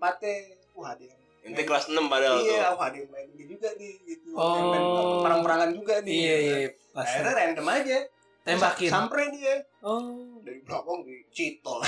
Wah, 0.74 0.94
dia 0.94 1.10
Nanti 1.44 1.62
kelas 1.62 1.84
6 1.86 2.08
padahal 2.08 2.40
tuh. 2.40 2.48
Iya, 2.48 2.66
wah 2.72 2.88
dia 2.88 3.04
main 3.12 3.28
ini 3.30 3.44
juga 3.44 3.68
nih 3.76 3.92
gitu. 4.02 4.32
Oh. 4.32 4.72
Main 4.72 4.84
perang-perangan 5.20 5.70
juga 5.76 5.94
nih. 6.00 6.12
Iya 6.16 6.36
iya. 6.40 6.56
Pas 6.90 7.04
Akhirnya 7.04 7.32
random 7.34 7.68
aja. 7.68 7.98
tembakin. 8.44 8.90
Samperin 8.92 9.32
dia 9.32 9.56
Oh. 9.80 10.36
dari 10.44 10.60
belakang 10.60 11.00
di 11.04 11.16
citol. 11.32 11.80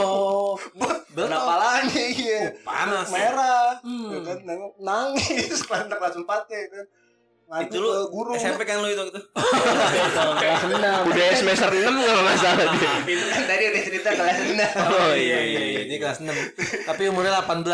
Oh. 0.00 0.56
Kena 1.16 1.38
palanya 1.40 2.04
iya. 2.08 2.52
Panas. 2.60 3.08
Merah. 3.08 3.80
Hmm. 3.84 4.08
Ya 4.12 4.18
kan 4.24 4.38
nangis 4.80 5.60
kelas 5.68 5.84
kelas 5.88 6.14
4 6.16 6.24
ya 6.24 6.62
kan. 6.72 6.84
Ngadu 7.44 7.66
Itu 7.66 7.78
lu 7.78 7.90
guru. 8.08 8.30
SMP 8.34 8.60
kan 8.62 8.78
lu 8.78 8.88
itu 8.88 9.04
itu. 9.04 9.20
Udah 11.04 11.28
semester 11.34 11.68
6 11.68 11.84
enggak 11.84 12.24
masalah 12.24 12.66
dia. 12.72 12.90
itu 13.06 13.24
kan 13.24 13.42
tadi 13.44 13.62
udah 13.66 13.82
cerita 13.84 14.08
kelas 14.10 14.38
enam. 14.44 14.70
Oh 14.90 15.12
iya 15.12 15.38
iya 15.40 15.62
iya 15.66 15.80
ini 15.84 15.96
kelas 15.96 16.18
6 16.18 16.32
tapi 16.84 17.02
umurnya 17.06 17.38
18 17.38 17.64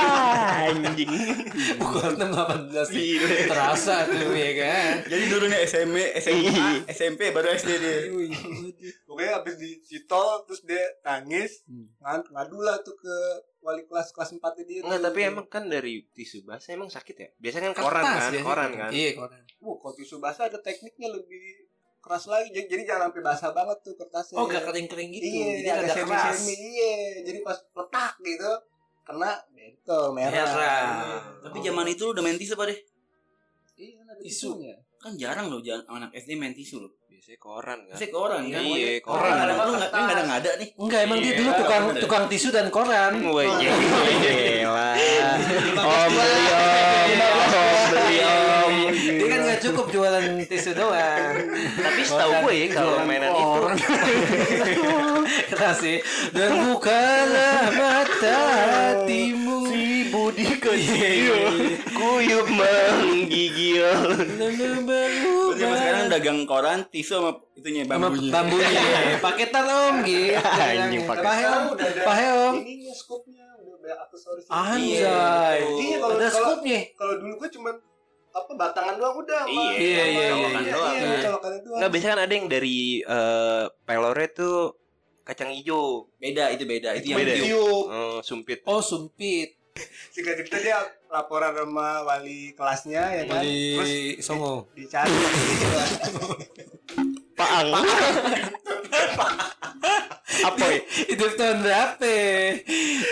Anjing. 0.66 1.10
kelas 1.80 2.14
6 2.14 2.28
18 2.28 3.48
terasa 3.48 4.06
tuh 4.06 4.30
ya 4.30 4.50
kan? 4.56 4.92
Jadi 5.06 5.24
dulunya 5.26 5.58
SMA, 5.64 6.04
SMA, 6.16 6.86
SMP 6.88 7.30
baru 7.30 7.50
SD 7.50 7.70
dia. 7.74 7.98
pokoknya 9.04 9.32
abis 9.38 9.54
di 9.56 9.70
Citol 9.80 10.44
terus 10.44 10.60
dia 10.62 10.84
nangis 11.02 11.64
ngad- 11.98 12.28
ngadu 12.30 12.58
lah 12.58 12.78
tuh 12.80 12.94
ke 12.94 13.16
wali 13.60 13.84
kelas 13.84 14.08
kelas 14.10 14.30
4 14.34 14.40
dia 14.64 14.80
Enggak, 14.80 14.98
tuh. 14.98 15.06
tapi 15.12 15.20
emang 15.22 15.46
kan 15.46 15.64
dari 15.64 16.04
tisu 16.10 16.42
basah 16.42 16.72
emang 16.72 16.88
sakit 16.88 17.14
ya? 17.14 17.28
Biasanya 17.36 17.70
kan 17.70 17.76
koran 17.78 18.02
Kertas 18.02 18.08
kan, 18.10 18.30
biasanya. 18.32 18.44
koran 18.44 18.70
kan. 18.72 18.90
iya 18.90 19.10
koran 19.12 19.40
Wah, 19.60 19.76
kalau 19.76 19.94
tisu 19.94 20.16
basah 20.16 20.44
ada 20.48 20.58
tekniknya 20.58 21.08
lebih 21.10 21.68
keras 22.00 22.24
lagi 22.26 22.48
jadi, 22.48 22.64
jadi 22.66 22.82
jangan 22.86 23.12
sampai 23.12 23.20
basah 23.22 23.50
banget 23.52 23.76
tuh 23.84 23.92
kertasnya 23.92 24.36
oh 24.40 24.48
gak 24.48 24.64
kering-kering 24.64 25.12
gitu 25.12 25.24
iya 25.26 25.46
jadi 25.54 25.68
ada 25.76 25.88
semi 25.92 26.16
semi 26.32 26.54
iya 26.56 26.92
jadi 27.22 27.38
pas 27.44 27.60
letak 27.60 28.14
gitu 28.24 28.52
kena 29.00 29.32
bentol 29.50 30.04
merah, 30.16 30.32
Merah. 30.32 30.80
Tapi 31.42 31.58
zaman 31.60 31.86
itu 31.86 32.02
lu 32.06 32.12
udah 32.14 32.22
main 32.22 32.38
tisu 32.38 32.56
apa 32.56 32.64
deh? 32.68 32.78
iya 33.76 33.92
kan 33.96 34.06
ada 34.08 34.20
Tisu. 34.20 34.56
tisunya 34.56 34.76
Kan 34.96 35.12
jarang 35.16 35.48
loh 35.48 35.60
jangan 35.60 35.84
anak 35.98 36.12
SD 36.12 36.36
main 36.36 36.52
tisu 36.52 36.84
loh. 36.84 36.92
Biasanya 37.20 37.36
koran 37.36 37.78
kan. 37.84 37.92
Pasti 37.92 38.06
ke 38.08 38.16
orang 38.16 38.42
kan. 38.48 38.62
Iya, 38.64 38.90
koran. 39.04 39.32
lu 39.44 39.72
nggak 39.76 39.90
kan 39.92 40.02
kadang 40.08 40.24
nggak 40.24 40.40
ada 40.40 40.50
nih. 40.56 40.68
enggak 40.72 41.00
emang 41.04 41.18
dia 41.20 41.28
Iya, 41.28 41.36
dulu 41.36 41.50
tukang 41.52 41.84
tukang 42.00 42.24
tisu 42.32 42.48
dan 42.48 42.66
koran 42.72 43.12
Wah, 43.28 43.44
gila. 43.60 44.88
Om 45.84 46.10
beli 46.16 46.44
om, 46.48 47.20
om 47.20 47.82
beli 47.92 48.16
om. 48.24 48.72
dia 49.20 49.26
kan 49.28 49.40
nggak 49.44 49.60
cukup 49.60 49.86
jualan 49.92 50.24
tisu 50.48 50.72
doang 50.72 51.34
Tapi 51.76 52.00
setahu 52.08 52.32
gue 52.40 52.54
ya 52.56 52.66
kalau 52.72 53.04
mainan 53.04 53.36
itu 53.36 53.52
keras 55.52 55.76
sih 55.84 56.00
dan 56.32 56.72
bukalah 56.72 57.68
mata 57.68 58.36
hatimu 58.48 59.39
si 60.30 60.44
budi 60.56 61.74
kuyup 61.90 62.46
menggigil. 62.48 63.86
lalu 64.38 64.66
Terus 64.86 65.56
zaman 65.56 65.76
sekarang 65.76 66.06
dagang 66.08 66.38
koran, 66.44 66.78
tisu 66.86 67.12
sama 67.12 67.30
itunya 67.54 67.82
bambunya. 67.84 68.30
bambunya 68.30 68.68
paketan 69.24 69.66
om 69.66 69.94
gitu 70.02 70.32
Anjing, 70.64 71.02
pahe 71.04 71.44
om 71.44 71.64
pahe 71.76 72.26
om 72.30 72.54
ininya 72.56 72.94
scope-nya 72.94 73.44
udah 73.58 73.76
banyak 73.78 73.98
aksesoris 74.00 74.44
anjay 74.48 75.60
Iya, 75.60 75.96
kalau- 75.98 76.16
ada 76.16 76.26
kalau- 76.26 76.56
scoopnya 76.56 76.80
kalau 76.94 77.14
dulu 77.18 77.32
gue 77.36 77.50
cuman 77.50 77.74
apa 78.30 78.50
batangan 78.54 78.94
doang 78.96 79.16
udah 79.18 79.42
Iya, 79.44 79.70
iya, 79.74 80.04
iya, 80.06 80.26
colokan 80.30 80.62
iya. 80.62 80.72
doang 80.72 80.94
Iya. 80.94 81.02
iya, 81.04 81.18
colokannya 81.20 81.60
doang 81.60 81.76
Enggak 81.76 81.90
biasanya 81.90 82.10
kan 82.10 82.20
ada 82.20 82.32
yang 82.32 82.46
dari 82.48 82.78
eh, 83.02 83.64
tuh 84.32 84.56
kacang 85.20 85.50
hijau. 85.52 86.10
Beda 86.16 86.50
itu 86.50 86.64
beda. 86.64 86.90
Itu 86.96 87.06
yang 87.06 87.18
Beda. 87.22 87.32
tiup. 87.38 87.84
Oh, 87.86 88.18
sumpit. 88.20 88.58
oh 88.64 88.80
sumpit 88.80 89.59
singkat 90.10 90.34
cerita 90.38 90.56
dia 90.58 90.78
laporan 91.06 91.52
sama 91.52 92.02
wali 92.02 92.52
kelasnya 92.52 93.02
ya 93.12 93.22
kan 93.24 93.42
terus 93.42 93.88
di 93.88 94.20
songo 94.20 94.66
dicari 94.72 95.12
Paang. 97.34 97.72
Apa 100.40 100.64
ya? 100.66 100.78
itu 101.08 101.24
tahun 101.36 101.58
berapa 101.64 102.12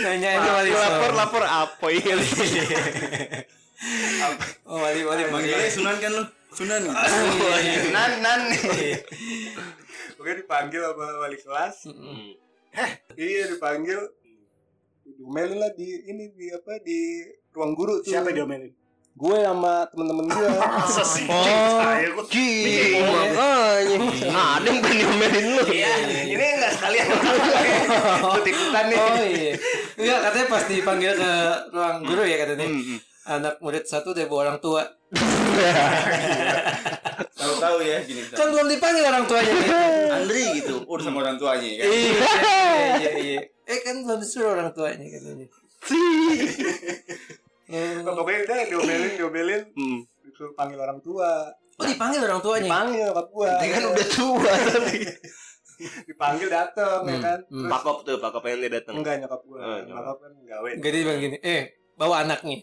nanya 0.03 0.29
itu 0.37 0.49
wali 0.51 0.71
Lapor 0.71 1.11
lapor 1.13 1.45
apa 1.45 1.87
ya? 1.97 2.13
oh 4.65 4.79
wali 4.79 5.01
wali 5.03 5.23
Manggilnya 5.29 5.71
Sunan 5.71 5.97
kan 5.97 6.13
lu. 6.13 6.25
Sunan. 6.51 6.81
nan 7.95 8.13
nan 8.21 8.41
Oke 10.19 10.31
dipanggil 10.37 10.83
sama 10.83 11.07
wali 11.19 11.37
kelas 11.39 11.89
Hmm. 11.89 12.37
iya 13.17 13.49
dipanggil 13.49 13.97
diomelin 15.19 15.59
lah 15.59 15.71
di 15.75 15.87
ini 16.07 16.31
di 16.31 16.47
apa 16.55 16.79
di 16.87 17.27
ruang 17.51 17.75
guru 17.75 17.99
tuh. 17.99 18.15
Siapa 18.15 18.31
yang 18.31 18.47
diomelin? 18.47 18.71
gue 19.19 19.39
sama 19.43 19.83
temen-temen 19.91 20.25
gue. 20.31 20.47
Oh, 21.29 22.25
Ji, 22.31 23.03
makanya. 23.03 23.99
Nah, 24.31 24.47
ada 24.61 24.69
yang 24.69 24.79
berani 24.79 25.05
omelin 25.11 25.47
lu. 25.59 25.65
ini 25.67 26.39
enggak 26.39 26.73
sekalian. 26.79 27.07
Ikut 28.31 28.47
ikutan 28.47 28.85
nih. 28.87 28.99
Oh 28.99 29.23
iya. 29.27 29.53
Enggak 29.99 30.19
katanya 30.29 30.47
pas 30.47 30.65
dipanggil 30.71 31.13
ke 31.19 31.33
ruang 31.75 31.97
guru 32.07 32.23
ya 32.23 32.37
katanya. 32.47 32.67
Anak 33.29 33.55
murid 33.61 33.85
satu 33.85 34.17
dari 34.17 34.25
bawa 34.25 34.49
orang 34.49 34.59
tua 34.63 34.83
Tahu-tahu 37.39 37.79
ya 37.81 37.99
gini. 38.03 38.21
kan 38.29 38.47
belum 38.49 38.67
dipanggil 38.67 39.05
orang 39.05 39.25
tuanya. 39.25 39.53
Nih 39.53 39.71
Andri 40.17 40.43
gitu. 40.57 40.75
Udah 40.85 41.03
sama 41.03 41.19
orang 41.21 41.37
tuanya 41.37 41.69
kan. 41.73 41.87
iya. 41.95 42.13
Iya 42.95 43.11
iya 43.17 43.41
eh 43.65 43.79
kan 43.81 44.01
belum 44.01 44.19
disuruh 44.19 44.51
orang 44.51 44.73
tuanya 44.73 45.07
katanya. 45.07 45.47
Nah, 47.69 48.13
pokoknya 48.13 48.41
udah 48.43 48.59
diomelin 48.67 49.11
diomelin. 49.15 49.63
Hmm. 49.73 49.99
disuruh 50.23 50.53
panggil 50.53 50.79
orang 50.79 50.99
tua. 50.99 51.53
Oh 51.77 51.85
dipanggil 51.85 52.21
orang 52.21 52.41
tuanya? 52.41 52.67
Dipanggil 52.67 53.03
nyokap 53.05 53.29
gue 53.29 53.51
Dia 53.55 53.71
kan 53.71 53.83
udah 53.87 54.09
tua 54.11 54.53
tapi. 54.67 54.97
dipanggil 56.11 56.49
dateng 56.49 57.01
ya 57.05 57.13
Hmm, 57.13 57.23
kan? 57.23 57.39
hmm. 57.45 57.55
Terus- 57.55 57.71
Pakop 57.71 57.97
tuh, 58.03 58.17
pakop 58.19 58.43
yang 58.43 58.59
dia 58.59 58.73
datang. 58.73 58.95
enggak 58.99 59.15
nyokap 59.23 59.41
gue 59.45 59.59
Oh, 59.61 59.79
kan 60.17 60.33
gawe. 60.43 60.69
Enggak 60.75 60.91
dia 60.91 61.03
bilang 61.03 61.21
gini 61.21 61.37
eh 61.39 61.63
bawa 61.95 62.23
anaknya 62.23 62.63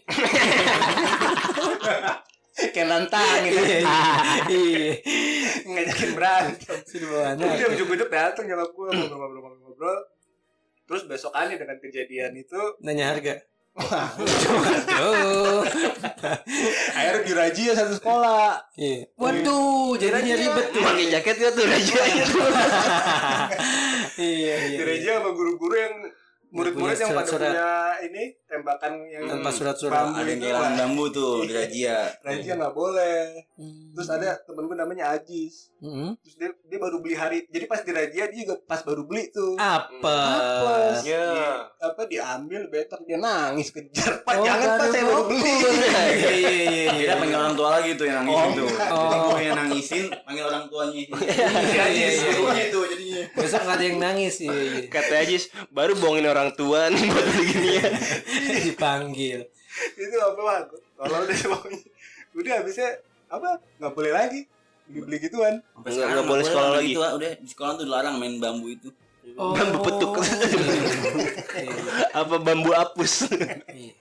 kayak 2.56 2.86
nantang 2.88 3.40
gitu. 3.44 3.60
Iya 4.48 4.92
ngajakin 5.66 6.10
berantem. 6.16 6.76
Sudah 6.86 7.08
bawa 7.10 7.36
Terus 7.36 7.52
dia 7.58 7.68
ujuk-ujuk 7.76 8.08
datang 8.08 8.44
nyokap 8.48 8.70
gue 8.72 8.88
ngobrol-ngobrol-ngobrol 8.96 9.98
terus 10.86 11.02
besokannya 11.10 11.58
dengan 11.58 11.76
kejadian 11.82 12.32
itu 12.38 12.60
nanya 12.80 13.10
harga. 13.10 13.34
Waduh. 13.76 15.60
akhirnya 16.96 17.52
ya 17.52 17.72
satu 17.76 17.92
sekolah. 18.00 18.64
Iya. 18.72 19.04
Waduh, 19.20 20.00
jadinya 20.00 20.32
ribet 20.32 20.66
tuh. 20.72 20.80
Pakai 20.80 21.12
jaket 21.12 21.36
ya 21.36 21.50
tuh 21.52 21.64
raja 21.68 22.00
tuh. 22.24 22.48
Iya, 24.16 24.72
iya. 24.72 24.78
diraji 24.80 25.04
sama 25.12 25.28
guru-guru 25.36 25.76
yang 25.76 26.08
murid-murid 26.48 26.96
yang 26.96 27.12
pada 27.12 27.36
punya 27.36 28.00
ini 28.00 28.32
tembakan 28.46 28.92
yang 29.04 29.26
Tanpa 29.28 29.50
surat-surat. 29.50 30.06
Ada 30.08 30.22
yang 30.24 30.38
itu 30.38 30.44
kehilangan 30.44 30.72
bambu 30.76 31.04
tuh 31.08 31.42
di 31.42 31.52
Rajia. 31.52 31.98
Raji 32.20 32.46
nggak 32.48 32.72
boleh 32.72 33.18
Hmm. 33.56 33.88
terus 33.90 34.08
ada 34.08 34.36
temen 34.38 34.64
gue 34.64 34.76
namanya 34.76 35.04
Ajis 35.10 35.72
Hmm. 35.76 36.12
terus 36.18 36.36
dia 36.36 36.48
dia 36.62 36.78
baru 36.78 36.98
beli 36.98 37.12
hari 37.12 37.44
jadi 37.46 37.64
pas 37.64 37.80
di 37.80 37.88
Rajia 37.88 38.24
dia 38.26 38.42
juga 38.42 38.60
pas 38.62 38.80
baru 38.80 39.02
beli 39.02 39.28
tuh 39.28 39.56
apa? 39.56 40.18
Apes. 40.28 41.04
Ya. 41.04 41.24
Di- 41.26 41.64
apa 41.82 42.02
diambil 42.04 42.60
better 42.66 43.00
dia 43.02 43.16
nangis 43.16 43.70
kejar 43.70 44.20
pak 44.20 44.34
Oh, 44.34 44.44
jangan 44.44 44.68
pak 44.68 44.76
baru 44.78 44.90
saya 44.90 45.04
baru 45.04 45.22
beli 45.26 45.54
Iya, 45.56 46.30
iya, 46.30 46.50
iya, 46.52 46.84
Kita 46.86 47.02
iya. 47.02 47.14
panggil 47.16 47.38
orang 47.38 47.54
tua 47.54 47.68
lagi 47.72 47.90
tuh 47.92 48.04
yang 48.04 48.16
nangisin 48.20 48.50
tuh. 48.54 48.68
Oh. 48.68 49.00
Jadi 49.00 49.16
gue 49.16 49.40
yang 49.40 49.56
nangisin, 49.58 50.04
panggil 50.22 50.44
orang 50.44 50.64
tuanya. 50.66 51.02
Iya, 51.66 51.84
iya, 51.88 52.08
iya. 52.12 52.64
Tuh 52.68 52.84
jadinya. 52.86 53.22
Besok 53.32 53.60
nggak 53.62 53.74
ada 53.74 53.84
yang 53.84 53.98
nangis 53.98 54.34
iya, 54.38 54.52
iya. 54.52 54.80
Kata 54.86 55.14
Ajis, 55.18 55.42
baru 55.70 55.92
bohongin 55.94 56.26
orang 56.26 56.52
tua 56.52 56.88
nih 56.88 57.04
buat 57.06 57.26
beli 57.30 57.54
ya. 57.78 57.88
Dipanggil. 58.66 59.40
itu 59.92 60.16
apa 60.16 60.40
pak 60.40 60.60
kalau 60.96 61.18
udah 61.22 61.36
pokoknya 61.50 61.80
udah 62.32 62.52
habisnya 62.56 62.88
apa 63.26 63.48
nggak 63.76 63.92
boleh 63.92 64.08
lagi 64.10 64.40
beli 64.86 65.00
beli 65.02 65.16
gituan 65.20 65.54
Nggak- 65.76 66.08
nggak 66.08 66.26
boleh 66.26 66.44
sekolah 66.44 66.70
lagi. 66.74 66.92
Ah. 66.94 67.12
udah 67.12 67.30
di 67.34 67.48
sekolah 67.48 67.72
tuh 67.74 67.84
dilarang 67.84 68.14
main 68.16 68.36
bambu 68.36 68.68
itu. 68.68 68.88
Oh. 69.34 69.52
Bambu 69.52 69.78
petuk. 69.82 70.12
Iya, 71.56 71.72
Apa 72.14 72.36
bambu 72.36 72.70
apus? 72.70 73.26
iya. 73.72 73.92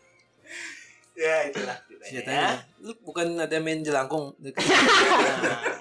ya 1.15 1.36
itulah 1.48 1.78
Ceritanya. 2.04 2.67
Lu 2.86 2.93
bukan 3.02 3.41
ada 3.41 3.58
main 3.58 3.82
jelangkung 3.82 4.38
nah, 4.38 4.54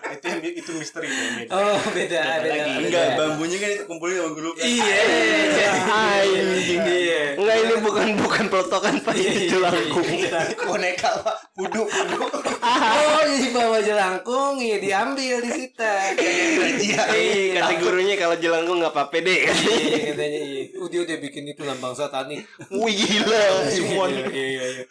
itu 0.08 0.24
yang 0.24 0.40
itu 0.40 0.70
misteri 0.72 1.04
ya, 1.04 1.52
Oh, 1.52 1.76
beda, 1.92 2.16
beda. 2.16 2.48
lagi. 2.48 2.72
beda. 2.72 2.80
Enggak, 2.80 3.06
bambunya 3.18 3.56
kan 3.58 3.70
itu 3.70 3.84
kumpulin 3.84 4.14
sama 4.16 4.30
guru 4.32 4.50
kan. 4.56 4.64
Iya. 4.64 4.96
Anjing. 5.84 6.80
Iya. 6.80 7.22
Enggak 7.36 7.56
ini 7.60 7.74
bukan 7.78 8.06
bukan 8.16 8.44
pelotokan 8.48 8.94
Pak, 9.04 9.14
ini 9.14 9.52
jelangkung. 9.52 10.06
boneka 10.64 11.10
pak 11.20 11.36
kudu 11.52 11.84
Oh, 12.64 13.20
jadi 13.22 13.48
bawa 13.52 13.78
jelangkung, 13.78 14.56
ya 14.58 14.76
diambil 14.80 15.44
di 15.44 15.50
situ. 15.52 15.84
Iya, 15.84 17.02
kata 17.54 17.72
gurunya 17.76 18.14
kalau 18.16 18.36
jelangkung 18.38 18.80
nggak 18.80 18.94
apa-apa 18.94 19.16
deh. 19.20 19.40
Iya, 19.44 20.14
katanya 20.14 20.40
iya. 20.40 20.62
Oh, 20.80 20.88
dia 20.88 21.04
udah 21.04 21.16
bikin 21.20 21.44
itu 21.46 21.60
lambang 21.60 21.92
satanik. 21.92 22.48
Wih 22.70 22.94
gila, 22.94 23.68
semua 23.68 24.08
Iya, 24.08 24.24
iya, 24.32 24.64
iya. 24.72 24.84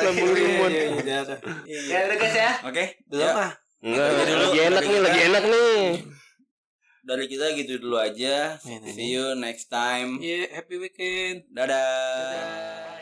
lambung 0.00 0.30
Iya, 0.30 0.38
limon. 0.38 0.72
Udah. 1.24 1.38
ya 1.66 1.98
udah 2.06 2.16
guys 2.16 2.36
ya 2.36 2.50
Oke, 2.68 2.84
Belum 3.08 3.24
ya. 3.24 3.32
ah. 3.40 3.52
Enggak, 3.84 4.08
dulu 4.24 4.44
lagi 4.48 4.60
enak 4.64 4.84
nih, 4.84 5.00
lagi 5.00 5.20
enak 5.28 5.44
nih. 5.44 5.80
Dari 7.04 7.24
kita 7.28 7.46
gitu 7.52 7.72
dulu 7.76 8.00
aja. 8.00 8.56
See 8.64 9.12
you 9.12 9.36
next 9.36 9.68
time. 9.68 10.16
Iya, 10.16 10.56
happy 10.56 10.80
weekend. 10.80 11.44
Dadah. 11.52 12.93